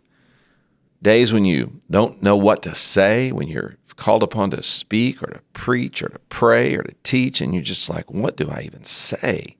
days 1.02 1.32
when 1.32 1.44
you 1.44 1.80
don't 1.90 2.22
know 2.22 2.36
what 2.36 2.62
to 2.62 2.74
say, 2.74 3.32
when 3.32 3.48
you're 3.48 3.76
called 3.96 4.22
upon 4.22 4.52
to 4.52 4.62
speak 4.62 5.20
or 5.24 5.26
to 5.26 5.40
preach 5.54 6.04
or 6.04 6.08
to 6.08 6.20
pray 6.28 6.76
or 6.76 6.84
to 6.84 6.94
teach, 7.02 7.40
and 7.40 7.52
you're 7.52 7.64
just 7.64 7.90
like, 7.90 8.08
what 8.12 8.36
do 8.36 8.48
I 8.48 8.62
even 8.62 8.84
say? 8.84 9.56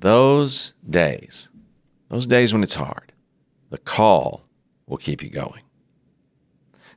Those 0.00 0.74
days, 0.88 1.48
those 2.08 2.26
days 2.26 2.52
when 2.52 2.62
it's 2.62 2.74
hard, 2.76 3.12
the 3.70 3.78
call 3.78 4.44
will 4.86 4.96
keep 4.96 5.22
you 5.22 5.30
going. 5.30 5.62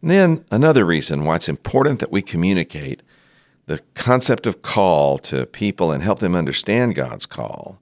And 0.01 0.12
then 0.12 0.46
another 0.51 0.86
reason 0.86 1.25
why 1.25 1.36
it's 1.36 1.50
important 1.50 2.00
that 2.00 2.12
we 2.12 2.22
communicate 2.22 3.01
the 3.65 3.79
concept 3.96 4.46
of 4.46 4.62
call 4.62 5.17
to 5.20 5.46
people 5.46 5.91
and 5.91 6.03
help 6.03 6.20
them 6.20 6.36
understand 6.36 6.96
God's 6.96 7.25
call 7.25 7.79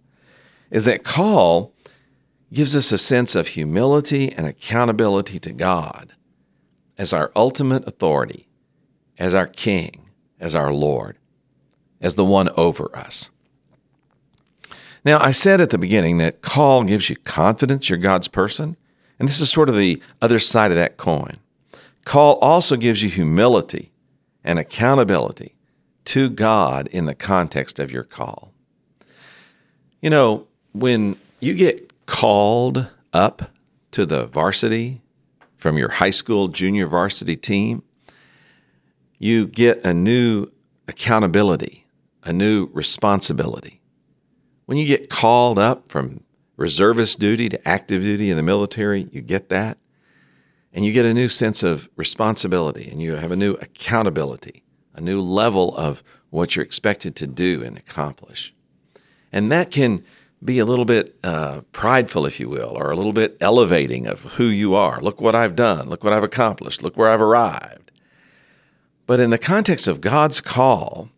is 0.72 0.86
that 0.86 1.04
call 1.04 1.74
gives 2.54 2.76
us 2.76 2.92
a 2.92 2.98
sense 2.98 3.36
of 3.36 3.50
humility 3.50 4.32
and 4.32 4.48
accountability 4.48 5.40
to 5.40 5.52
God 5.52 6.14
as 6.98 7.12
our 7.14 7.32
ultimate 7.36 7.88
authority, 7.88 8.48
as 9.18 9.34
our 9.34 9.48
King, 9.48 10.10
as 10.40 10.56
our 10.56 10.74
Lord, 10.74 11.18
as 12.02 12.16
the 12.16 12.26
one 12.26 12.50
over 12.50 12.96
us. 12.96 13.30
Now, 15.06 15.20
I 15.22 15.32
said 15.32 15.62
at 15.62 15.70
the 15.70 15.78
beginning 15.78 16.18
that 16.18 16.42
call 16.42 16.84
gives 16.84 17.10
you 17.10 17.16
confidence 17.18 17.90
you're 17.90 17.98
God's 17.98 18.28
person, 18.28 18.76
and 19.18 19.28
this 19.28 19.40
is 19.40 19.50
sort 19.50 19.70
of 19.70 19.76
the 19.76 20.02
other 20.22 20.40
side 20.40 20.72
of 20.72 20.78
that 20.78 20.98
coin. 20.98 21.38
Call 22.06 22.38
also 22.40 22.76
gives 22.76 23.04
you 23.04 23.10
humility 23.10 23.92
and 24.44 24.60
accountability 24.60 25.56
to 26.06 26.30
God 26.30 26.88
in 26.88 27.06
the 27.06 27.16
context 27.16 27.80
of 27.80 27.92
your 27.92 28.04
call. 28.04 28.52
You 30.02 30.10
know, 30.10 30.48
when 30.74 31.18
you 31.40 31.54
get 31.54 32.06
called 32.06 32.88
up 33.14 33.52
to 33.92 34.06
the 34.06 34.26
varsity 34.26 35.02
from 35.58 35.78
your 35.78 35.90
high 35.90 36.10
school 36.10 36.48
junior 36.48 36.88
varsity 36.88 37.36
team, 37.36 37.84
you 39.18 39.46
get 39.46 39.84
a 39.86 39.94
new 39.94 40.48
accountability, 40.88 41.86
a 42.24 42.32
new 42.32 42.70
responsibility. 42.74 43.82
When 44.70 44.78
you 44.78 44.86
get 44.86 45.10
called 45.10 45.58
up 45.58 45.90
from 45.90 46.24
reservist 46.56 47.20
duty 47.20 47.50
to 47.50 47.68
active 47.68 48.04
duty 48.04 48.30
in 48.30 48.38
the 48.38 48.44
military, 48.44 49.10
you 49.12 49.20
get 49.20 49.50
that. 49.50 49.80
And 50.72 50.86
you 50.86 50.94
get 50.94 51.06
a 51.06 51.14
new 51.16 51.28
sense 51.28 51.64
of 51.64 51.90
responsibility 51.96 52.88
and 52.92 53.02
you 53.02 53.16
have 53.16 53.32
a 53.32 53.36
new 53.36 53.54
accountability, 53.54 54.62
a 54.94 55.02
new 55.02 55.22
level 55.22 55.76
of 55.76 56.04
what 56.30 56.56
you're 56.56 56.64
expected 56.64 57.16
to 57.16 57.26
do 57.26 57.64
and 57.64 57.80
accomplish. 57.80 58.54
And 59.32 59.52
that 59.52 59.72
can 59.72 60.06
be 60.46 60.60
a 60.60 60.66
little 60.66 60.86
bit 60.86 61.18
uh, 61.24 61.62
prideful, 61.72 62.28
if 62.28 62.40
you 62.40 62.48
will, 62.48 62.78
or 62.78 62.92
a 62.92 62.96
little 62.96 63.12
bit 63.12 63.38
elevating 63.42 64.06
of 64.06 64.22
who 64.34 64.46
you 64.46 64.76
are. 64.76 65.02
Look 65.02 65.20
what 65.20 65.34
I've 65.34 65.56
done. 65.56 65.90
Look 65.90 66.04
what 66.04 66.14
I've 66.14 66.24
accomplished. 66.24 66.84
Look 66.84 66.96
where 66.96 67.10
I've 67.10 67.22
arrived. 67.24 67.92
But 69.08 69.20
in 69.20 69.32
the 69.32 69.40
context 69.40 69.88
of 69.88 70.00
God's 70.00 70.42
call, 70.42 71.10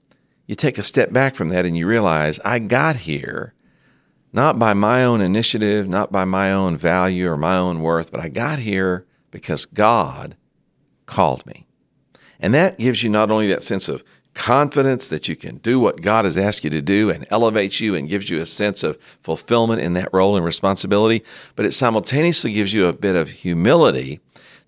you 0.52 0.56
take 0.56 0.78
a 0.78 0.84
step 0.84 1.14
back 1.14 1.34
from 1.34 1.48
that 1.48 1.66
and 1.66 1.78
you 1.78 1.88
realize 1.88 2.38
I 2.44 2.60
got 2.60 2.98
here 2.98 3.54
not 4.34 4.60
by 4.60 4.74
my 4.74 5.02
own 5.02 5.22
initiative, 5.22 5.88
not 5.88 6.12
by 6.12 6.26
my 6.26 6.52
own 6.52 6.76
value 6.76 7.30
or 7.30 7.38
my 7.38 7.56
own 7.56 7.82
worth, 7.82 8.12
but 8.12 8.20
I 8.20 8.28
got 8.28 8.60
here 8.60 9.06
because 9.32 9.66
God 9.66 10.36
called 11.06 11.46
me. 11.46 11.68
And 12.38 12.54
that 12.54 12.78
gives 12.78 13.02
you 13.02 13.10
not 13.10 13.32
only 13.32 13.48
that 13.48 13.64
sense 13.64 13.88
of 13.88 14.04
confidence 14.34 15.08
that 15.08 15.30
you 15.30 15.38
can 15.38 15.56
do 15.60 15.80
what 15.80 16.02
God 16.02 16.26
has 16.26 16.38
asked 16.38 16.66
you 16.66 16.70
to 16.72 16.82
do 16.82 17.10
and 17.10 17.26
elevates 17.30 17.80
you 17.80 17.96
and 17.96 18.10
gives 18.10 18.30
you 18.30 18.42
a 18.42 18.46
sense 18.46 18.84
of 18.84 18.98
fulfillment 19.22 19.80
in 19.80 19.94
that 19.94 20.10
role 20.12 20.36
and 20.36 20.44
responsibility, 20.44 21.24
but 21.56 21.66
it 21.66 21.72
simultaneously 21.72 22.52
gives 22.52 22.74
you 22.74 22.88
a 22.88 22.94
bit 22.94 23.16
of 23.16 23.30
humility 23.30 24.20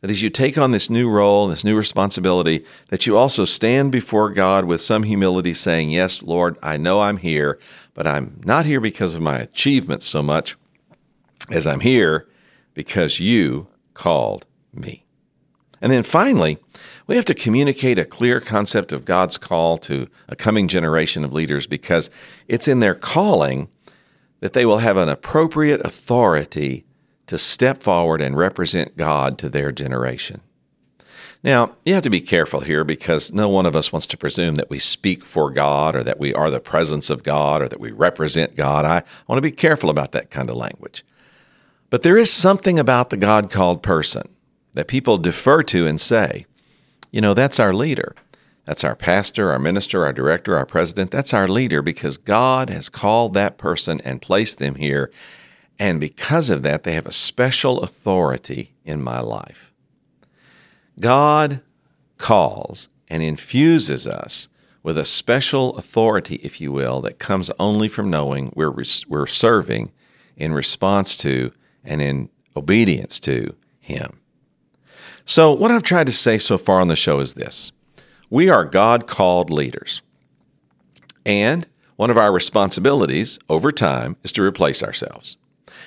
that 0.03 0.12
as 0.12 0.22
you 0.22 0.29
take 0.29 0.57
on 0.57 0.72
this 0.72 0.89
new 0.89 1.10
role, 1.10 1.48
this 1.48 1.63
new 1.63 1.77
responsibility, 1.77 2.65
that 2.89 3.07
you 3.07 3.17
also 3.17 3.45
stand 3.45 3.89
before 3.89 4.29
God 4.31 4.65
with 4.65 4.81
some 4.81 5.03
humility 5.03 5.53
saying, 5.53 5.91
Yes, 5.91 6.22
Lord, 6.22 6.57
I 6.62 6.75
know 6.75 7.00
I'm 7.00 7.15
here, 7.15 7.57
but 7.93 8.05
I'm 8.05 8.41
not 8.43 8.65
here 8.65 8.81
because 8.81 9.15
of 9.15 9.22
my 9.22 9.38
achievements 9.39 10.05
so 10.05 10.22
much 10.22 10.57
as 11.50 11.65
I'm 11.65 11.79
here 11.79 12.27
because 12.74 13.22
you 13.22 13.67
called 13.93 14.45
me. 14.74 15.05
And 15.81 15.89
then 15.89 16.03
finally, 16.03 16.57
we 17.07 17.15
have 17.15 17.24
to 17.24 17.33
communicate 17.33 17.98
a 17.98 18.03
clear 18.03 18.41
concept 18.41 18.91
of 18.91 19.05
God's 19.05 19.38
call 19.38 19.77
to 19.77 20.10
a 20.27 20.36
coming 20.36 20.67
generation 20.67 21.24
of 21.24 21.31
leaders 21.31 21.65
because 21.65 22.10
it's 22.50 22.67
in 22.67 22.81
their 22.81 22.95
calling 22.95 23.69
that 24.41 24.51
they 24.51 24.65
will 24.65 24.79
have 24.79 24.98
an 24.98 25.07
appropriate 25.07 25.79
authority 25.86 26.83
to 27.34 27.38
step 27.40 27.82
forward 27.82 28.22
and 28.22 28.38
represent 28.38 28.96
God 28.96 29.40
to 29.40 29.50
their 29.50 29.72
generation. 29.72 30.42
Now, 31.44 31.75
you 31.84 31.96
have 31.96 32.04
to 32.04 32.12
be 32.12 32.22
careful 32.22 32.60
here 32.60 32.84
because 32.84 33.34
no 33.34 33.50
one 33.50 33.66
of 33.66 33.75
us 33.75 33.92
wants 33.92 34.06
to 34.08 34.18
presume 34.18 34.54
that 34.56 34.70
we 34.70 34.78
speak 34.78 35.25
for 35.25 35.50
God 35.50 35.96
or 35.96 36.04
that 36.04 36.20
we 36.20 36.32
are 36.32 36.52
the 36.52 36.60
presence 36.60 37.10
of 37.10 37.24
God 37.24 37.63
or 37.63 37.68
that 37.68 37.80
we 37.80 37.92
represent 37.92 38.56
God. 38.56 38.86
I 38.86 39.02
want 39.28 39.38
to 39.38 39.42
be 39.42 39.52
careful 39.52 39.90
about 39.90 40.12
that 40.12 40.30
kind 40.30 40.48
of 40.48 40.56
language. 40.56 41.04
But 41.90 42.04
there 42.04 42.20
is 42.20 42.32
something 42.32 42.78
about 42.78 43.10
the 43.10 43.18
God 43.18 43.50
called 43.50 43.82
person 43.82 44.30
that 44.75 44.88
people 44.88 45.18
defer 45.18 45.63
to 45.63 45.88
and 45.88 46.00
say, 46.00 46.46
you 47.12 47.20
know, 47.20 47.34
that's 47.34 47.60
our 47.60 47.74
leader. 47.74 48.13
That's 48.66 48.84
our 48.84 48.96
pastor, 48.96 49.52
our 49.52 49.60
minister, 49.60 50.06
our 50.06 50.13
director, 50.13 50.56
our 50.56 50.68
president. 50.68 51.10
That's 51.10 51.34
our 51.34 51.48
leader 51.48 51.82
because 51.82 52.18
God 52.18 52.70
has 52.70 52.90
called 52.90 53.34
that 53.34 53.58
person 53.58 54.00
and 54.06 54.22
placed 54.22 54.60
them 54.60 54.75
here. 54.75 55.12
And 55.80 56.00
because 56.00 56.50
of 56.50 56.63
that, 56.63 56.84
they 56.84 56.94
have 56.94 57.06
a 57.06 57.12
special 57.12 57.82
authority 57.82 58.74
in 58.86 59.01
my 59.01 59.20
life. 59.20 59.74
God 61.00 61.62
calls 62.18 62.89
and 63.08 63.24
infuses 63.24 64.08
us 64.08 64.48
with 64.84 64.98
a 64.98 65.06
special 65.06 65.75
authority, 65.77 66.36
if 66.44 66.60
you 66.60 66.72
will, 66.72 67.01
that 67.01 67.20
comes 67.20 67.50
only 67.60 67.88
from 67.88 68.10
knowing 68.10 68.51
we're, 68.56 68.74
we're 69.08 69.25
serving 69.25 69.92
in 70.36 70.53
response 70.53 71.15
to 71.18 71.51
and 71.84 72.01
in 72.01 72.30
obedience 72.56 73.20
to 73.22 73.56
Him. 73.80 74.20
So, 75.25 75.53
what 75.53 75.72
I've 75.72 75.84
tried 75.84 76.08
to 76.08 76.12
say 76.12 76.38
so 76.38 76.58
far 76.58 76.82
on 76.82 76.89
the 76.89 76.96
show 76.96 77.20
is 77.20 77.34
this 77.34 77.72
we 78.30 78.50
are 78.50 78.65
God 78.65 79.08
called 79.08 79.50
leaders. 79.50 80.01
And 81.25 81.65
one 81.96 82.10
of 82.10 82.18
our 82.18 82.32
responsibilities 82.32 83.39
over 83.48 83.72
time 83.72 84.18
is 84.24 84.34
to 84.34 84.42
replace 84.42 84.84
ourselves. 84.84 85.38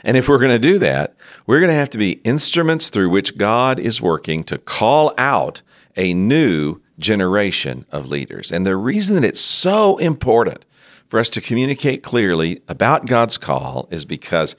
And 0.05 0.17
if 0.17 0.29
we're 0.29 0.39
going 0.39 0.51
to 0.51 0.59
do 0.59 0.79
that, 0.79 1.15
we're 1.47 1.61
going 1.61 1.71
to 1.71 1.75
have 1.75 1.91
to 1.91 1.99
be 1.99 2.21
instruments 2.25 2.91
through 2.91 3.11
which 3.11 3.37
God 3.37 3.79
is 3.79 4.01
working 4.03 4.45
to 4.45 4.59
call 4.59 5.15
out 5.19 5.63
a 5.97 6.15
new 6.15 6.81
generation 6.99 7.87
of 7.91 8.09
leaders. 8.09 8.53
And 8.53 8.67
the 8.67 8.77
reason 8.77 9.15
that 9.17 9.25
it's 9.25 9.41
so 9.41 9.97
important 9.99 10.65
for 11.09 11.21
us 11.21 11.29
to 11.31 11.41
communicate 11.41 12.03
clearly 12.03 12.63
about 12.69 13.07
God's 13.07 13.39
call 13.39 13.89
is 13.91 14.05
because 14.05 14.57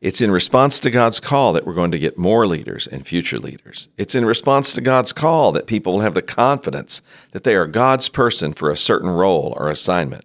It's 0.00 0.22
in 0.22 0.30
response 0.30 0.80
to 0.80 0.90
God's 0.90 1.20
call 1.20 1.52
that 1.52 1.66
we're 1.66 1.74
going 1.74 1.90
to 1.90 1.98
get 1.98 2.16
more 2.16 2.46
leaders 2.46 2.86
and 2.86 3.06
future 3.06 3.38
leaders. 3.38 3.90
It's 3.98 4.14
in 4.14 4.24
response 4.24 4.72
to 4.72 4.80
God's 4.80 5.12
call 5.12 5.52
that 5.52 5.66
people 5.66 5.92
will 5.92 6.00
have 6.00 6.14
the 6.14 6.22
confidence 6.22 7.02
that 7.32 7.44
they 7.44 7.54
are 7.54 7.66
God's 7.66 8.08
person 8.08 8.54
for 8.54 8.70
a 8.70 8.78
certain 8.78 9.10
role 9.10 9.52
or 9.58 9.68
assignment. 9.68 10.24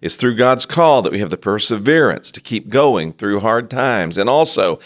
It's 0.00 0.16
through 0.16 0.36
God's 0.36 0.66
call 0.66 1.02
that 1.02 1.12
we 1.12 1.18
have 1.18 1.30
the 1.30 1.36
perseverance 1.36 2.30
to 2.32 2.40
keep 2.40 2.68
going 2.68 3.12
through 3.12 3.40
hard 3.40 3.68
times 3.68 4.16
and 4.16 4.28
also 4.28 4.78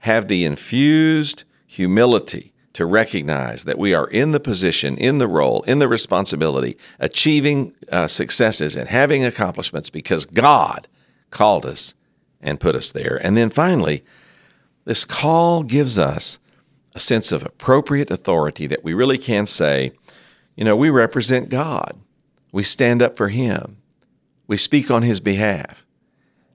have 0.00 0.28
the 0.28 0.44
infused 0.44 1.44
humility 1.66 2.52
to 2.74 2.86
recognize 2.86 3.64
that 3.64 3.78
we 3.78 3.92
are 3.92 4.06
in 4.08 4.32
the 4.32 4.40
position, 4.40 4.96
in 4.96 5.18
the 5.18 5.26
role, 5.26 5.62
in 5.62 5.78
the 5.80 5.88
responsibility, 5.88 6.76
achieving 7.00 7.74
uh, 7.90 8.06
successes 8.06 8.76
and 8.76 8.88
having 8.88 9.24
accomplishments 9.24 9.90
because 9.90 10.26
God 10.26 10.86
called 11.30 11.66
us 11.66 11.94
and 12.40 12.60
put 12.60 12.76
us 12.76 12.92
there. 12.92 13.18
And 13.22 13.36
then 13.36 13.50
finally, 13.50 14.04
this 14.84 15.04
call 15.04 15.62
gives 15.64 15.98
us 15.98 16.38
a 16.94 17.00
sense 17.00 17.32
of 17.32 17.44
appropriate 17.44 18.10
authority 18.10 18.66
that 18.66 18.84
we 18.84 18.94
really 18.94 19.18
can 19.18 19.46
say, 19.46 19.92
you 20.56 20.64
know, 20.64 20.76
we 20.76 20.90
represent 20.90 21.48
God. 21.48 21.98
We 22.52 22.62
stand 22.62 23.02
up 23.02 23.16
for 23.16 23.28
Him. 23.28 23.78
We 24.48 24.56
speak 24.56 24.90
on 24.90 25.02
His 25.02 25.20
behalf. 25.20 25.86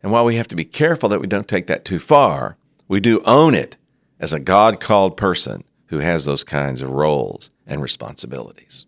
And 0.01 0.11
while 0.11 0.25
we 0.25 0.35
have 0.35 0.49
to 0.49 0.55
be 0.55 0.65
careful 0.65 1.07
that 1.09 1.21
we 1.21 1.27
don't 1.27 1.47
take 1.47 1.67
that 1.67 1.85
too 1.85 1.99
far, 1.99 2.57
we 2.89 2.99
do 2.99 3.21
own 3.23 3.55
it 3.55 3.77
as 4.19 4.33
a 4.33 4.39
God 4.39 4.81
called 4.81 5.15
person 5.15 5.63
who 5.87 5.99
has 5.99 6.25
those 6.25 6.43
kinds 6.43 6.81
of 6.81 6.91
roles 6.91 7.51
and 7.65 7.81
responsibilities. 7.81 8.85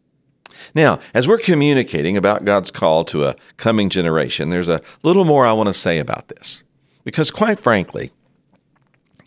Now, 0.73 0.99
as 1.13 1.27
we're 1.27 1.37
communicating 1.37 2.17
about 2.17 2.45
God's 2.45 2.71
call 2.71 3.03
to 3.05 3.25
a 3.25 3.35
coming 3.57 3.89
generation, 3.89 4.49
there's 4.49 4.67
a 4.67 4.81
little 5.03 5.25
more 5.25 5.45
I 5.45 5.53
want 5.53 5.67
to 5.67 5.73
say 5.73 5.99
about 5.99 6.27
this. 6.27 6.63
Because 7.03 7.31
quite 7.31 7.59
frankly, 7.59 8.11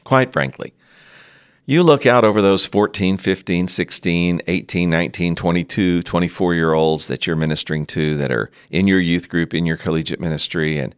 quite 0.04 0.32
frankly, 0.32 0.74
you 1.68 1.82
look 1.82 2.06
out 2.06 2.24
over 2.24 2.40
those 2.40 2.64
14, 2.64 3.18
15, 3.18 3.68
16, 3.68 4.40
18, 4.46 4.88
19, 4.88 5.34
22, 5.34 6.02
24 6.02 6.54
year 6.54 6.72
olds 6.72 7.08
that 7.08 7.26
you're 7.26 7.36
ministering 7.36 7.84
to 7.84 8.16
that 8.16 8.32
are 8.32 8.50
in 8.70 8.86
your 8.86 8.98
youth 8.98 9.28
group, 9.28 9.52
in 9.52 9.66
your 9.66 9.76
collegiate 9.76 10.18
ministry, 10.18 10.78
and 10.78 10.94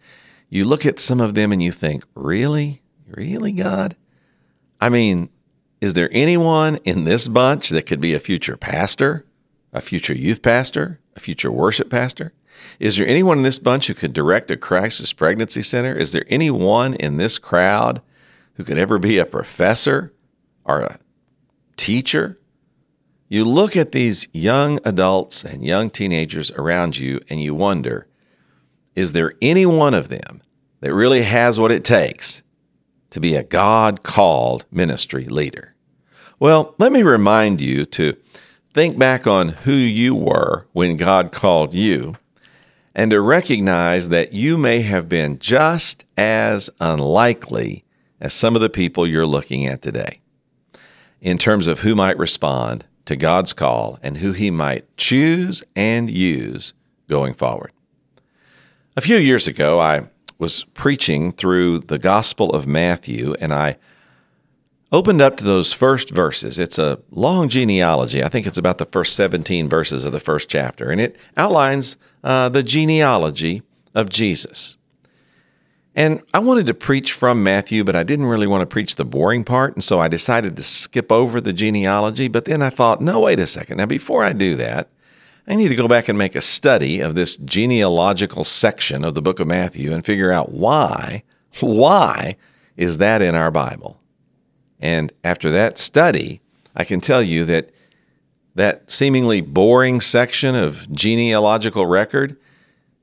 you 0.48 0.64
look 0.64 0.86
at 0.86 1.00
some 1.00 1.20
of 1.20 1.34
them 1.34 1.50
and 1.50 1.60
you 1.60 1.72
think, 1.72 2.04
really? 2.14 2.82
Really, 3.08 3.50
God? 3.50 3.96
I 4.80 4.90
mean, 4.90 5.30
is 5.80 5.94
there 5.94 6.08
anyone 6.12 6.76
in 6.84 7.02
this 7.02 7.26
bunch 7.26 7.70
that 7.70 7.86
could 7.86 8.00
be 8.00 8.14
a 8.14 8.20
future 8.20 8.56
pastor, 8.56 9.26
a 9.72 9.80
future 9.80 10.14
youth 10.14 10.40
pastor, 10.40 11.00
a 11.16 11.20
future 11.20 11.50
worship 11.50 11.90
pastor? 11.90 12.32
Is 12.78 12.96
there 12.96 13.08
anyone 13.08 13.38
in 13.38 13.42
this 13.42 13.58
bunch 13.58 13.88
who 13.88 13.94
could 13.94 14.12
direct 14.12 14.52
a 14.52 14.56
crisis 14.56 15.12
pregnancy 15.12 15.62
center? 15.62 15.96
Is 15.96 16.12
there 16.12 16.26
anyone 16.28 16.94
in 16.94 17.16
this 17.16 17.38
crowd 17.38 18.02
who 18.54 18.62
could 18.62 18.78
ever 18.78 19.00
be 19.00 19.18
a 19.18 19.26
professor 19.26 20.12
or 20.70 20.80
a 20.80 20.98
teacher? 21.76 22.38
You 23.28 23.44
look 23.44 23.76
at 23.76 23.92
these 23.92 24.28
young 24.32 24.80
adults 24.84 25.44
and 25.44 25.64
young 25.64 25.90
teenagers 25.90 26.50
around 26.52 26.98
you 26.98 27.20
and 27.28 27.40
you 27.40 27.54
wonder 27.54 28.06
is 28.96 29.12
there 29.12 29.34
any 29.40 29.64
one 29.64 29.94
of 29.94 30.08
them 30.08 30.42
that 30.80 30.92
really 30.92 31.22
has 31.22 31.60
what 31.60 31.70
it 31.70 31.84
takes 31.84 32.42
to 33.10 33.20
be 33.20 33.34
a 33.34 33.44
God 33.44 34.02
called 34.02 34.66
ministry 34.70 35.26
leader? 35.26 35.74
Well, 36.40 36.74
let 36.78 36.90
me 36.90 37.02
remind 37.02 37.60
you 37.60 37.86
to 37.86 38.16
think 38.74 38.98
back 38.98 39.26
on 39.26 39.50
who 39.50 39.72
you 39.72 40.14
were 40.14 40.66
when 40.72 40.96
God 40.96 41.30
called 41.30 41.72
you 41.72 42.16
and 42.94 43.10
to 43.12 43.20
recognize 43.20 44.08
that 44.08 44.32
you 44.32 44.58
may 44.58 44.82
have 44.82 45.08
been 45.08 45.38
just 45.38 46.04
as 46.16 46.68
unlikely 46.80 47.84
as 48.20 48.34
some 48.34 48.56
of 48.56 48.60
the 48.60 48.68
people 48.68 49.06
you're 49.06 49.26
looking 49.26 49.66
at 49.66 49.82
today 49.82 50.20
in 51.20 51.38
terms 51.38 51.66
of 51.66 51.80
who 51.80 51.94
might 51.94 52.18
respond 52.18 52.84
to 53.04 53.16
God's 53.16 53.52
call 53.52 53.98
and 54.02 54.18
who 54.18 54.32
He 54.32 54.50
might 54.50 54.96
choose 54.96 55.64
and 55.74 56.10
use 56.10 56.74
going 57.08 57.34
forward. 57.34 57.72
A 58.96 59.00
few 59.00 59.16
years 59.16 59.46
ago, 59.46 59.80
I 59.80 60.08
was 60.38 60.64
preaching 60.74 61.32
through 61.32 61.80
the 61.80 61.98
Gospel 61.98 62.50
of 62.50 62.66
Matthew 62.66 63.34
and 63.40 63.52
I 63.52 63.76
opened 64.92 65.20
up 65.20 65.36
to 65.36 65.44
those 65.44 65.72
first 65.72 66.11
verses. 66.11 66.59
It's 66.59 66.78
a 66.78 66.98
long 67.11 67.48
genealogy. 67.48 68.22
I 68.24 68.28
think 68.28 68.46
it's 68.46 68.59
about 68.59 68.78
the 68.78 68.87
first 68.87 69.14
17 69.16 69.68
verses 69.68 70.04
of 70.04 70.12
the 70.12 70.20
first 70.20 70.48
chapter, 70.48 70.90
and 70.90 71.00
it 71.00 71.16
outlines 71.37 71.96
uh, 72.24 72.48
the 72.48 72.62
genealogy 72.62 73.62
of 73.94 74.09
Jesus. 74.09 74.76
And 75.94 76.22
I 76.33 76.38
wanted 76.38 76.66
to 76.66 76.74
preach 76.74 77.12
from 77.12 77.42
Matthew, 77.42 77.83
but 77.83 77.96
I 77.96 78.05
didn't 78.05 78.26
really 78.26 78.46
want 78.46 78.62
to 78.62 78.66
preach 78.66 78.94
the 78.94 79.05
boring 79.05 79.42
part. 79.42 79.74
And 79.74 79.83
so 79.83 79.98
I 79.98 80.09
decided 80.09 80.57
to 80.57 80.62
skip 80.62 81.11
over 81.11 81.40
the 81.40 81.53
genealogy. 81.53 82.29
But 82.29 82.44
then 82.44 82.62
I 82.62 82.70
thought, 82.70 83.00
no, 83.00 83.20
wait 83.20 83.40
a 83.40 83.46
second. 83.46 83.79
Now, 83.79 83.87
before 83.87 84.22
I 84.22 84.33
do 84.33 84.55
that, 84.57 84.88
I 85.48 85.57
need 85.57 85.68
to 85.68 85.76
go 85.76 85.88
back 85.88 86.09
and 86.09 86.16
make 86.16 86.37
a 86.37 86.40
study 86.40 87.00
of 87.00 87.16
this 87.16 87.37
genealogical 87.37 88.44
section 88.44 89.05
of 89.05 89.14
the 89.14 89.22
book 89.22 89.40
of 89.40 89.48
Matthew 89.48 89.92
and 89.92 90.05
figure 90.05 90.31
out 90.31 90.53
why, 90.53 91.24
why 91.59 92.37
is 92.76 92.98
that 92.98 93.20
in 93.20 93.35
our 93.35 93.50
Bible? 93.50 94.00
And 94.79 95.12
after 95.24 95.50
that 95.50 95.76
study, 95.76 96.40
I 96.76 96.85
can 96.85 97.00
tell 97.00 97.22
you 97.22 97.44
that 97.46 97.72
that 98.55 98.90
seemingly 98.90 99.40
boring 99.40 100.00
section 100.00 100.55
of 100.55 100.90
genealogical 100.92 101.87
record 101.87 102.37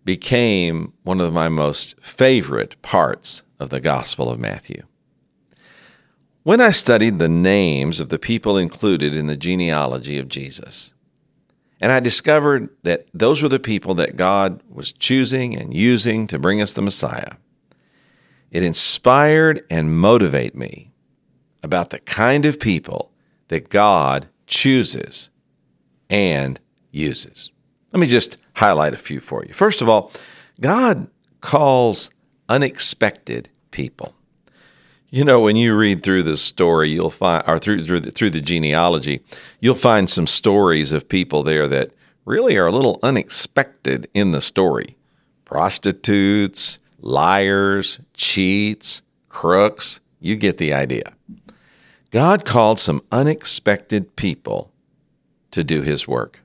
became 0.08 0.94
one 1.04 1.20
of 1.20 1.34
my 1.34 1.50
most 1.50 2.00
favorite 2.00 2.82
parts 2.82 3.44
of 3.60 3.70
the 3.70 3.82
Gospel 3.82 4.32
of 4.32 4.40
Matthew. 4.40 4.84
When 6.44 6.62
I 6.62 6.72
studied 6.72 7.20
the 7.20 7.28
names 7.28 8.00
of 8.00 8.08
the 8.08 8.18
people 8.18 8.56
included 8.58 9.14
in 9.14 9.28
the 9.28 9.36
genealogy 9.36 10.18
of 10.18 10.30
Jesus, 10.30 10.94
and 11.82 11.92
I 11.92 12.00
discovered 12.00 12.70
that 12.84 13.08
those 13.14 13.44
were 13.44 13.50
the 13.50 13.60
people 13.60 13.96
that 13.96 14.16
God 14.16 14.64
was 14.70 14.94
choosing 14.94 15.58
and 15.58 15.74
using 15.74 16.26
to 16.28 16.40
bring 16.40 16.62
us 16.62 16.72
the 16.72 16.82
Messiah, 16.82 17.34
it 18.50 18.64
inspired 18.64 19.66
and 19.70 20.00
motivated 20.00 20.56
me 20.56 20.94
about 21.62 21.90
the 21.90 22.00
kind 22.00 22.46
of 22.46 22.62
people 22.62 23.12
that 23.50 23.68
God 23.68 24.30
chooses 24.46 25.30
and 26.10 26.62
uses. 26.92 27.52
Let 27.94 28.00
me 28.00 28.08
just 28.08 28.38
highlight 28.56 28.94
a 28.94 28.98
few 28.98 29.20
for 29.20 29.44
you. 29.46 29.54
First 29.54 29.82
of 29.82 29.90
all, 29.90 30.12
God 30.60 31.08
calls 31.42 32.10
unexpected 32.50 33.50
people. 33.72 34.14
You 35.10 35.24
know, 35.24 35.40
when 35.40 35.56
you 35.56 35.76
read 35.76 36.04
through 36.04 36.24
the 36.24 36.36
story, 36.36 36.90
you'll 36.90 37.10
find, 37.10 37.44
or 37.48 37.58
through 37.58 37.86
through 37.86 38.02
the, 38.02 38.12
through 38.12 38.32
the 38.32 38.42
genealogy, 38.42 39.22
you'll 39.62 39.76
find 39.76 40.10
some 40.10 40.28
stories 40.28 40.92
of 40.92 41.08
people 41.08 41.44
there 41.44 41.68
that 41.68 41.92
really 42.26 42.58
are 42.58 42.68
a 42.68 42.74
little 42.74 43.00
unexpected 43.02 44.10
in 44.14 44.32
the 44.32 44.42
story. 44.42 44.98
Prostitutes, 45.46 46.80
liars, 47.00 48.02
cheats, 48.14 49.02
crooks. 49.30 50.02
You 50.20 50.36
get 50.36 50.58
the 50.58 50.74
idea. 50.74 51.14
God 52.12 52.44
called 52.44 52.80
some 52.80 53.02
unexpected 53.12 54.18
people 54.18 54.72
to 55.52 55.64
do 55.64 55.84
his 55.84 56.06
work. 56.06 56.42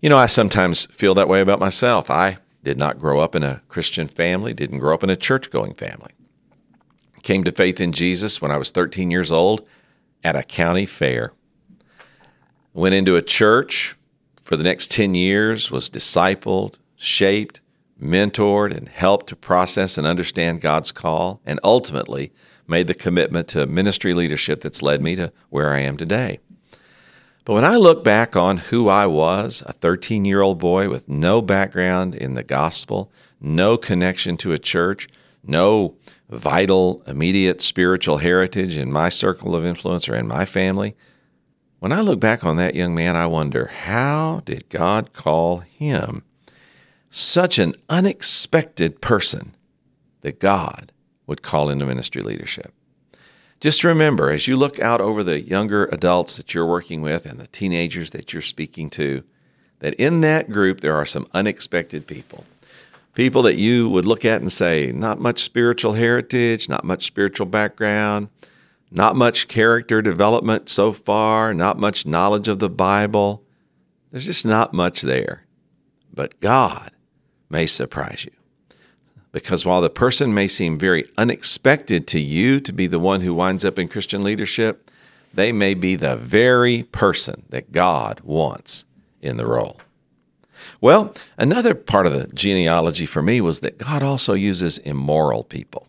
You 0.00 0.10
know, 0.10 0.18
I 0.18 0.26
sometimes 0.26 0.86
feel 0.86 1.14
that 1.14 1.28
way 1.28 1.40
about 1.40 1.58
myself. 1.58 2.10
I 2.10 2.38
did 2.62 2.78
not 2.78 2.98
grow 2.98 3.20
up 3.20 3.34
in 3.34 3.42
a 3.42 3.62
Christian 3.68 4.08
family, 4.08 4.52
didn't 4.52 4.78
grow 4.78 4.92
up 4.92 5.02
in 5.02 5.10
a 5.10 5.16
church 5.16 5.50
going 5.50 5.74
family. 5.74 6.12
Came 7.22 7.44
to 7.44 7.52
faith 7.52 7.80
in 7.80 7.92
Jesus 7.92 8.42
when 8.42 8.50
I 8.50 8.58
was 8.58 8.70
13 8.70 9.10
years 9.10 9.32
old 9.32 9.66
at 10.22 10.36
a 10.36 10.42
county 10.42 10.86
fair. 10.86 11.32
Went 12.74 12.94
into 12.94 13.16
a 13.16 13.22
church 13.22 13.96
for 14.42 14.56
the 14.56 14.64
next 14.64 14.90
10 14.90 15.14
years, 15.14 15.70
was 15.70 15.88
discipled, 15.88 16.78
shaped, 16.96 17.60
mentored, 18.00 18.76
and 18.76 18.88
helped 18.88 19.28
to 19.28 19.36
process 19.36 19.96
and 19.96 20.06
understand 20.06 20.60
God's 20.60 20.92
call, 20.92 21.40
and 21.46 21.58
ultimately 21.64 22.32
made 22.68 22.86
the 22.86 22.94
commitment 22.94 23.48
to 23.48 23.66
ministry 23.66 24.12
leadership 24.12 24.60
that's 24.60 24.82
led 24.82 25.00
me 25.00 25.16
to 25.16 25.32
where 25.48 25.72
I 25.72 25.80
am 25.80 25.96
today. 25.96 26.40
But 27.46 27.52
when 27.54 27.64
I 27.64 27.76
look 27.76 28.02
back 28.02 28.34
on 28.34 28.56
who 28.56 28.88
I 28.88 29.06
was, 29.06 29.62
a 29.66 29.72
13 29.72 30.24
year 30.24 30.42
old 30.42 30.58
boy 30.58 30.90
with 30.90 31.08
no 31.08 31.40
background 31.40 32.16
in 32.16 32.34
the 32.34 32.42
gospel, 32.42 33.12
no 33.40 33.76
connection 33.76 34.36
to 34.38 34.52
a 34.52 34.58
church, 34.58 35.08
no 35.44 35.94
vital, 36.28 37.04
immediate 37.06 37.62
spiritual 37.62 38.16
heritage 38.16 38.76
in 38.76 38.90
my 38.90 39.08
circle 39.08 39.54
of 39.54 39.64
influence 39.64 40.08
or 40.08 40.16
in 40.16 40.26
my 40.26 40.44
family, 40.44 40.96
when 41.78 41.92
I 41.92 42.00
look 42.00 42.18
back 42.18 42.42
on 42.42 42.56
that 42.56 42.74
young 42.74 42.96
man, 42.96 43.14
I 43.14 43.28
wonder 43.28 43.66
how 43.66 44.42
did 44.44 44.68
God 44.68 45.12
call 45.12 45.58
him 45.58 46.24
such 47.10 47.60
an 47.60 47.74
unexpected 47.88 49.00
person 49.00 49.54
that 50.22 50.40
God 50.40 50.90
would 51.28 51.42
call 51.42 51.70
into 51.70 51.86
ministry 51.86 52.22
leadership? 52.22 52.74
Just 53.60 53.84
remember 53.84 54.30
as 54.30 54.46
you 54.46 54.56
look 54.56 54.78
out 54.80 55.00
over 55.00 55.22
the 55.22 55.40
younger 55.40 55.86
adults 55.86 56.36
that 56.36 56.54
you're 56.54 56.66
working 56.66 57.02
with 57.02 57.26
and 57.26 57.38
the 57.38 57.46
teenagers 57.48 58.10
that 58.10 58.32
you're 58.32 58.42
speaking 58.42 58.90
to, 58.90 59.24
that 59.80 59.94
in 59.94 60.20
that 60.22 60.50
group 60.50 60.80
there 60.80 60.94
are 60.94 61.06
some 61.06 61.26
unexpected 61.32 62.06
people 62.06 62.44
People 63.16 63.40
that 63.44 63.56
you 63.56 63.88
would 63.88 64.04
look 64.04 64.26
at 64.26 64.42
and 64.42 64.52
say, 64.52 64.92
not 64.92 65.18
much 65.18 65.42
spiritual 65.42 65.94
heritage, 65.94 66.68
not 66.68 66.84
much 66.84 67.06
spiritual 67.06 67.46
background, 67.46 68.28
not 68.90 69.16
much 69.16 69.48
character 69.48 70.02
development 70.02 70.68
so 70.68 70.92
far, 70.92 71.54
not 71.54 71.78
much 71.78 72.04
knowledge 72.04 72.46
of 72.46 72.58
the 72.58 72.68
Bible. 72.68 73.42
There's 74.10 74.26
just 74.26 74.44
not 74.44 74.74
much 74.74 75.00
there. 75.00 75.46
But 76.12 76.38
God 76.40 76.90
may 77.48 77.64
surprise 77.64 78.26
you. 78.26 78.35
Because 79.36 79.66
while 79.66 79.82
the 79.82 79.90
person 79.90 80.32
may 80.32 80.48
seem 80.48 80.78
very 80.78 81.04
unexpected 81.18 82.06
to 82.06 82.18
you 82.18 82.58
to 82.58 82.72
be 82.72 82.86
the 82.86 82.98
one 82.98 83.20
who 83.20 83.34
winds 83.34 83.66
up 83.66 83.78
in 83.78 83.86
Christian 83.86 84.24
leadership, 84.24 84.90
they 85.34 85.52
may 85.52 85.74
be 85.74 85.94
the 85.94 86.16
very 86.16 86.84
person 86.84 87.42
that 87.50 87.70
God 87.70 88.20
wants 88.20 88.86
in 89.20 89.36
the 89.36 89.44
role. 89.44 89.78
Well, 90.80 91.12
another 91.36 91.74
part 91.74 92.06
of 92.06 92.14
the 92.14 92.28
genealogy 92.28 93.04
for 93.04 93.20
me 93.20 93.42
was 93.42 93.60
that 93.60 93.76
God 93.76 94.02
also 94.02 94.32
uses 94.32 94.78
immoral 94.78 95.44
people. 95.44 95.86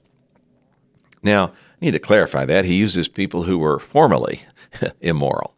Now, 1.24 1.46
I 1.46 1.52
need 1.80 1.92
to 1.92 2.00
clarify 2.00 2.44
that. 2.44 2.66
He 2.66 2.76
uses 2.76 3.08
people 3.08 3.44
who 3.44 3.58
were 3.58 3.80
formerly 3.80 4.42
immoral. 5.00 5.56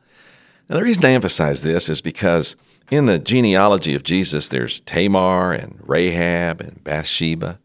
Now, 0.70 0.76
the 0.76 0.84
reason 0.84 1.06
I 1.06 1.14
emphasize 1.14 1.64
this 1.64 1.90
is 1.90 2.02
because 2.02 2.56
in 2.92 3.08
the 3.08 3.18
genealogy 3.18 3.96
of 3.96 4.04
Jesus, 4.04 4.48
there's 4.48 4.80
Tamar 4.80 5.54
and 5.54 5.80
Rahab 5.82 6.62
and 6.62 6.84
Bathsheba 6.84 7.58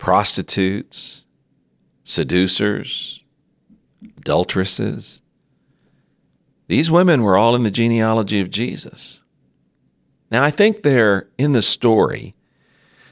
prostitutes, 0.00 1.26
seducers, 2.02 3.22
adulteresses. 4.16 5.20
These 6.66 6.90
women 6.90 7.22
were 7.22 7.36
all 7.36 7.54
in 7.54 7.62
the 7.62 7.70
genealogy 7.70 8.40
of 8.40 8.50
Jesus. 8.50 9.20
Now, 10.30 10.42
I 10.42 10.50
think 10.50 10.82
they're 10.82 11.28
in 11.36 11.52
the 11.52 11.62
story 11.62 12.34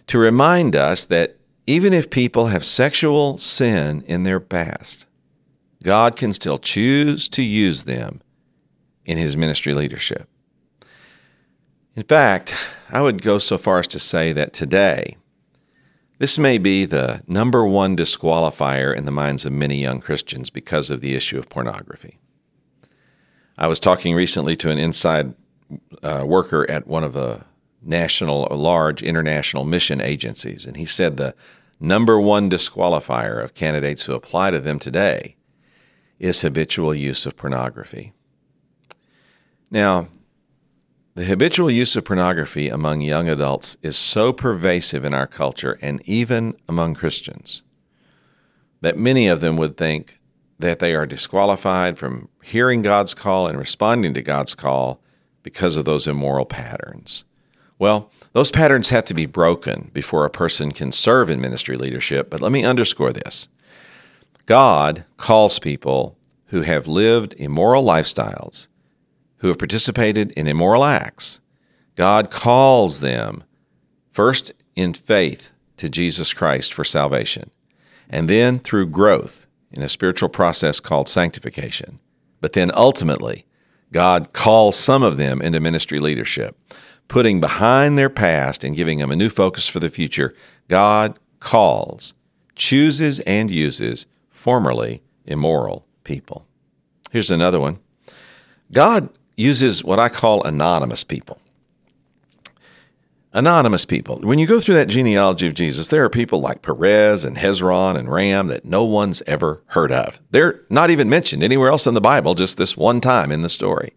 to 0.06 0.18
remind 0.18 0.74
us 0.74 1.04
that 1.06 1.36
even 1.66 1.92
if 1.92 2.08
people 2.08 2.46
have 2.46 2.64
sexual 2.64 3.36
sin 3.36 4.02
in 4.06 4.22
their 4.22 4.40
past, 4.40 5.06
God 5.82 6.16
can 6.16 6.32
still 6.32 6.58
choose 6.58 7.28
to 7.28 7.42
use 7.42 7.82
them 7.84 8.22
in 9.04 9.18
his 9.18 9.36
ministry 9.36 9.74
leadership. 9.74 10.26
In 11.94 12.04
fact, 12.04 12.54
I 12.88 13.02
would 13.02 13.20
go 13.20 13.38
so 13.38 13.58
far 13.58 13.80
as 13.80 13.88
to 13.88 13.98
say 13.98 14.32
that 14.32 14.54
today, 14.54 15.16
this 16.18 16.38
may 16.38 16.58
be 16.58 16.84
the 16.84 17.22
number 17.26 17.64
one 17.64 17.96
disqualifier 17.96 18.94
in 18.94 19.04
the 19.04 19.10
minds 19.10 19.46
of 19.46 19.52
many 19.52 19.80
young 19.80 20.00
Christians 20.00 20.50
because 20.50 20.90
of 20.90 21.00
the 21.00 21.14
issue 21.14 21.38
of 21.38 21.48
pornography. 21.48 22.18
I 23.56 23.66
was 23.66 23.80
talking 23.80 24.14
recently 24.14 24.56
to 24.56 24.70
an 24.70 24.78
inside 24.78 25.34
uh, 26.02 26.24
worker 26.26 26.68
at 26.70 26.86
one 26.86 27.04
of 27.04 27.12
the 27.12 27.44
national, 27.82 28.48
large 28.50 29.02
international 29.02 29.64
mission 29.64 30.00
agencies, 30.00 30.66
and 30.66 30.76
he 30.76 30.86
said 30.86 31.16
the 31.16 31.34
number 31.80 32.20
one 32.20 32.50
disqualifier 32.50 33.42
of 33.42 33.54
candidates 33.54 34.04
who 34.04 34.14
apply 34.14 34.50
to 34.50 34.60
them 34.60 34.78
today 34.78 35.36
is 36.18 36.40
habitual 36.40 36.94
use 36.94 37.26
of 37.26 37.36
pornography. 37.36 38.12
Now, 39.70 40.08
the 41.18 41.24
habitual 41.24 41.68
use 41.68 41.96
of 41.96 42.04
pornography 42.04 42.68
among 42.68 43.00
young 43.00 43.28
adults 43.28 43.76
is 43.82 43.96
so 43.96 44.32
pervasive 44.32 45.04
in 45.04 45.12
our 45.12 45.26
culture 45.26 45.76
and 45.82 46.00
even 46.08 46.54
among 46.68 46.94
Christians 46.94 47.64
that 48.82 48.96
many 48.96 49.26
of 49.26 49.40
them 49.40 49.56
would 49.56 49.76
think 49.76 50.20
that 50.60 50.78
they 50.78 50.94
are 50.94 51.06
disqualified 51.06 51.98
from 51.98 52.28
hearing 52.44 52.82
God's 52.82 53.14
call 53.14 53.48
and 53.48 53.58
responding 53.58 54.14
to 54.14 54.22
God's 54.22 54.54
call 54.54 55.00
because 55.42 55.76
of 55.76 55.84
those 55.84 56.06
immoral 56.06 56.46
patterns. 56.46 57.24
Well, 57.80 58.12
those 58.32 58.52
patterns 58.52 58.90
have 58.90 59.04
to 59.06 59.14
be 59.14 59.26
broken 59.26 59.90
before 59.92 60.24
a 60.24 60.30
person 60.30 60.70
can 60.70 60.92
serve 60.92 61.30
in 61.30 61.40
ministry 61.40 61.76
leadership, 61.76 62.30
but 62.30 62.40
let 62.40 62.52
me 62.52 62.64
underscore 62.64 63.12
this 63.12 63.48
God 64.46 65.04
calls 65.16 65.58
people 65.58 66.16
who 66.46 66.62
have 66.62 66.86
lived 66.86 67.34
immoral 67.38 67.82
lifestyles 67.82 68.68
who 69.38 69.48
have 69.48 69.58
participated 69.58 70.32
in 70.32 70.46
immoral 70.46 70.84
acts, 70.84 71.40
God 71.96 72.30
calls 72.30 73.00
them 73.00 73.44
first 74.10 74.52
in 74.76 74.94
faith 74.94 75.52
to 75.76 75.88
Jesus 75.88 76.32
Christ 76.32 76.72
for 76.72 76.84
salvation, 76.84 77.50
and 78.08 78.28
then 78.28 78.58
through 78.58 78.86
growth 78.86 79.46
in 79.70 79.82
a 79.82 79.88
spiritual 79.88 80.28
process 80.28 80.80
called 80.80 81.08
sanctification. 81.08 81.98
But 82.40 82.52
then 82.52 82.70
ultimately, 82.74 83.46
God 83.92 84.32
calls 84.32 84.76
some 84.76 85.02
of 85.02 85.16
them 85.16 85.40
into 85.40 85.60
ministry 85.60 85.98
leadership, 85.98 86.56
putting 87.08 87.40
behind 87.40 87.96
their 87.96 88.10
past 88.10 88.64
and 88.64 88.76
giving 88.76 88.98
them 88.98 89.10
a 89.10 89.16
new 89.16 89.30
focus 89.30 89.66
for 89.66 89.80
the 89.80 89.90
future. 89.90 90.34
God 90.68 91.18
calls, 91.40 92.14
chooses, 92.54 93.20
and 93.20 93.50
uses 93.50 94.06
formerly 94.28 95.02
immoral 95.24 95.86
people. 96.04 96.46
Here's 97.10 97.30
another 97.30 97.60
one 97.60 97.78
God 98.70 99.08
uses 99.38 99.84
what 99.84 99.98
I 99.98 100.08
call 100.08 100.42
anonymous 100.42 101.04
people. 101.04 101.40
Anonymous 103.32 103.84
people. 103.84 104.18
When 104.20 104.38
you 104.38 104.46
go 104.46 104.58
through 104.58 104.74
that 104.76 104.88
genealogy 104.88 105.46
of 105.46 105.54
Jesus, 105.54 105.88
there 105.88 106.04
are 106.04 106.10
people 106.10 106.40
like 106.40 106.62
Perez 106.62 107.24
and 107.24 107.36
Hezron 107.36 107.96
and 107.96 108.10
Ram 108.10 108.48
that 108.48 108.64
no 108.64 108.84
one's 108.84 109.22
ever 109.26 109.62
heard 109.66 109.92
of. 109.92 110.20
They're 110.30 110.62
not 110.70 110.90
even 110.90 111.08
mentioned 111.08 111.42
anywhere 111.42 111.68
else 111.68 111.86
in 111.86 111.94
the 111.94 112.00
Bible, 112.00 112.34
just 112.34 112.58
this 112.58 112.76
one 112.76 113.00
time 113.00 113.30
in 113.30 113.42
the 113.42 113.48
story. 113.48 113.92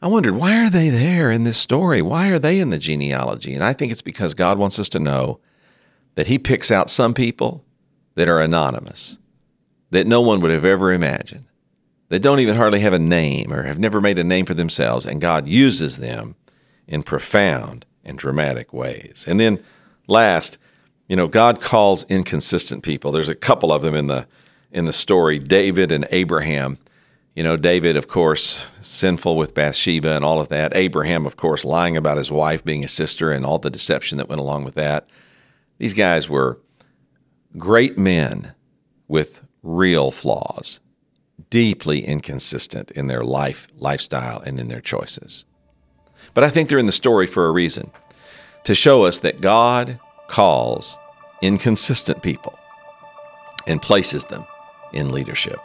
I 0.00 0.08
wondered, 0.08 0.36
why 0.36 0.64
are 0.64 0.70
they 0.70 0.90
there 0.90 1.30
in 1.30 1.44
this 1.44 1.58
story? 1.58 2.02
Why 2.02 2.28
are 2.28 2.38
they 2.38 2.60
in 2.60 2.70
the 2.70 2.78
genealogy? 2.78 3.54
And 3.54 3.64
I 3.64 3.72
think 3.72 3.90
it's 3.90 4.02
because 4.02 4.34
God 4.34 4.58
wants 4.58 4.78
us 4.78 4.90
to 4.90 5.00
know 5.00 5.40
that 6.14 6.26
He 6.26 6.38
picks 6.38 6.70
out 6.70 6.90
some 6.90 7.14
people 7.14 7.64
that 8.14 8.28
are 8.28 8.40
anonymous, 8.40 9.18
that 9.90 10.06
no 10.06 10.20
one 10.20 10.40
would 10.40 10.50
have 10.50 10.64
ever 10.64 10.92
imagined 10.92 11.46
that 12.08 12.20
don't 12.20 12.40
even 12.40 12.56
hardly 12.56 12.80
have 12.80 12.92
a 12.92 12.98
name 12.98 13.52
or 13.52 13.64
have 13.64 13.78
never 13.78 14.00
made 14.00 14.18
a 14.18 14.24
name 14.24 14.46
for 14.46 14.54
themselves, 14.54 15.06
and 15.06 15.20
God 15.20 15.48
uses 15.48 15.96
them 15.96 16.36
in 16.86 17.02
profound 17.02 17.84
and 18.04 18.16
dramatic 18.18 18.72
ways. 18.72 19.24
And 19.26 19.40
then 19.40 19.62
last, 20.06 20.58
you 21.08 21.16
know, 21.16 21.26
God 21.26 21.60
calls 21.60 22.04
inconsistent 22.04 22.82
people. 22.82 23.12
There's 23.12 23.28
a 23.28 23.34
couple 23.34 23.72
of 23.72 23.82
them 23.82 23.94
in 23.94 24.06
the 24.06 24.26
in 24.72 24.84
the 24.84 24.92
story, 24.92 25.38
David 25.38 25.90
and 25.90 26.06
Abraham. 26.10 26.78
You 27.34 27.42
know, 27.42 27.56
David, 27.56 27.96
of 27.96 28.08
course, 28.08 28.68
sinful 28.80 29.36
with 29.36 29.54
Bathsheba 29.54 30.16
and 30.16 30.24
all 30.24 30.40
of 30.40 30.48
that. 30.48 30.74
Abraham, 30.74 31.26
of 31.26 31.36
course, 31.36 31.64
lying 31.64 31.96
about 31.96 32.16
his 32.16 32.30
wife 32.30 32.64
being 32.64 32.84
a 32.84 32.88
sister 32.88 33.30
and 33.30 33.44
all 33.44 33.58
the 33.58 33.70
deception 33.70 34.18
that 34.18 34.28
went 34.28 34.40
along 34.40 34.64
with 34.64 34.74
that. 34.74 35.08
These 35.78 35.94
guys 35.94 36.28
were 36.28 36.60
great 37.58 37.98
men 37.98 38.54
with 39.06 39.46
real 39.62 40.10
flaws 40.10 40.80
deeply 41.50 42.04
inconsistent 42.04 42.90
in 42.92 43.06
their 43.06 43.24
life, 43.24 43.68
lifestyle, 43.78 44.40
and 44.40 44.58
in 44.58 44.68
their 44.68 44.80
choices. 44.80 45.44
But 46.34 46.44
I 46.44 46.50
think 46.50 46.68
they're 46.68 46.78
in 46.78 46.86
the 46.86 46.92
story 46.92 47.26
for 47.26 47.46
a 47.46 47.52
reason 47.52 47.90
to 48.64 48.74
show 48.74 49.04
us 49.04 49.20
that 49.20 49.40
God 49.40 50.00
calls 50.28 50.98
inconsistent 51.40 52.22
people 52.22 52.58
and 53.66 53.80
places 53.80 54.26
them 54.26 54.46
in 54.92 55.12
leadership. 55.12 55.58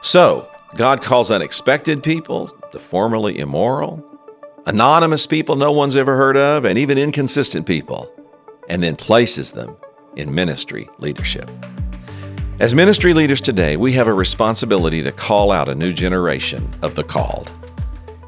So, 0.00 0.48
God 0.74 1.02
calls 1.02 1.30
unexpected 1.30 2.02
people, 2.02 2.50
the 2.72 2.78
formerly 2.78 3.38
immoral, 3.38 4.04
anonymous 4.66 5.26
people 5.26 5.56
no 5.56 5.72
one's 5.72 5.96
ever 5.96 6.16
heard 6.16 6.36
of, 6.36 6.64
and 6.64 6.78
even 6.78 6.98
inconsistent 6.98 7.66
people, 7.66 8.10
and 8.68 8.82
then 8.82 8.96
places 8.96 9.52
them 9.52 9.76
in 10.16 10.34
ministry 10.34 10.88
leadership. 10.98 11.50
As 12.62 12.76
ministry 12.76 13.12
leaders 13.12 13.40
today, 13.40 13.76
we 13.76 13.90
have 13.94 14.06
a 14.06 14.14
responsibility 14.14 15.02
to 15.02 15.10
call 15.10 15.50
out 15.50 15.68
a 15.68 15.74
new 15.74 15.92
generation 15.92 16.72
of 16.80 16.94
the 16.94 17.02
called. 17.02 17.50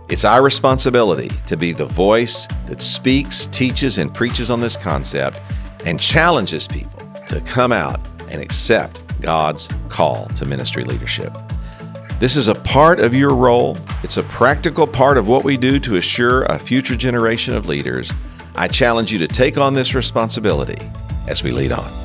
It's 0.09 0.25
our 0.25 0.42
responsibility 0.42 1.31
to 1.47 1.57
be 1.57 1.70
the 1.70 1.85
voice 1.85 2.49
that 2.66 2.83
speaks, 2.83 3.47
teaches, 3.47 3.99
and 3.99 4.12
preaches 4.12 4.51
on 4.51 4.61
this 4.61 4.77
concept 4.77 5.40
and 5.85 6.01
challenges 6.01 6.66
people 6.66 6.99
to 7.29 7.40
come 7.42 7.70
out 7.70 8.01
and 8.29 8.42
accept 8.42 9.01
God's 9.20 9.68
call 9.88 10.27
to 10.31 10.44
ministry 10.44 10.83
leadership. 10.83 11.33
This 12.18 12.35
is 12.35 12.49
a 12.49 12.57
part 12.57 12.99
of 12.99 13.14
your 13.14 13.37
role. 13.37 13.79
It's 14.03 14.16
a 14.16 14.25
practical 14.25 14.88
part 14.88 15.16
of 15.16 15.29
what 15.29 15.44
we 15.44 15.57
do 15.57 15.79
to 15.79 15.94
assure 15.94 16.42
a 16.47 16.59
future 16.59 16.97
generation 16.97 17.55
of 17.55 17.68
leaders. 17.68 18.12
I 18.57 18.66
challenge 18.66 19.12
you 19.12 19.18
to 19.20 19.29
take 19.29 19.59
on 19.59 19.75
this 19.75 19.94
responsibility 19.94 20.90
as 21.29 21.44
we 21.44 21.53
lead 21.53 21.70
on. 21.70 22.04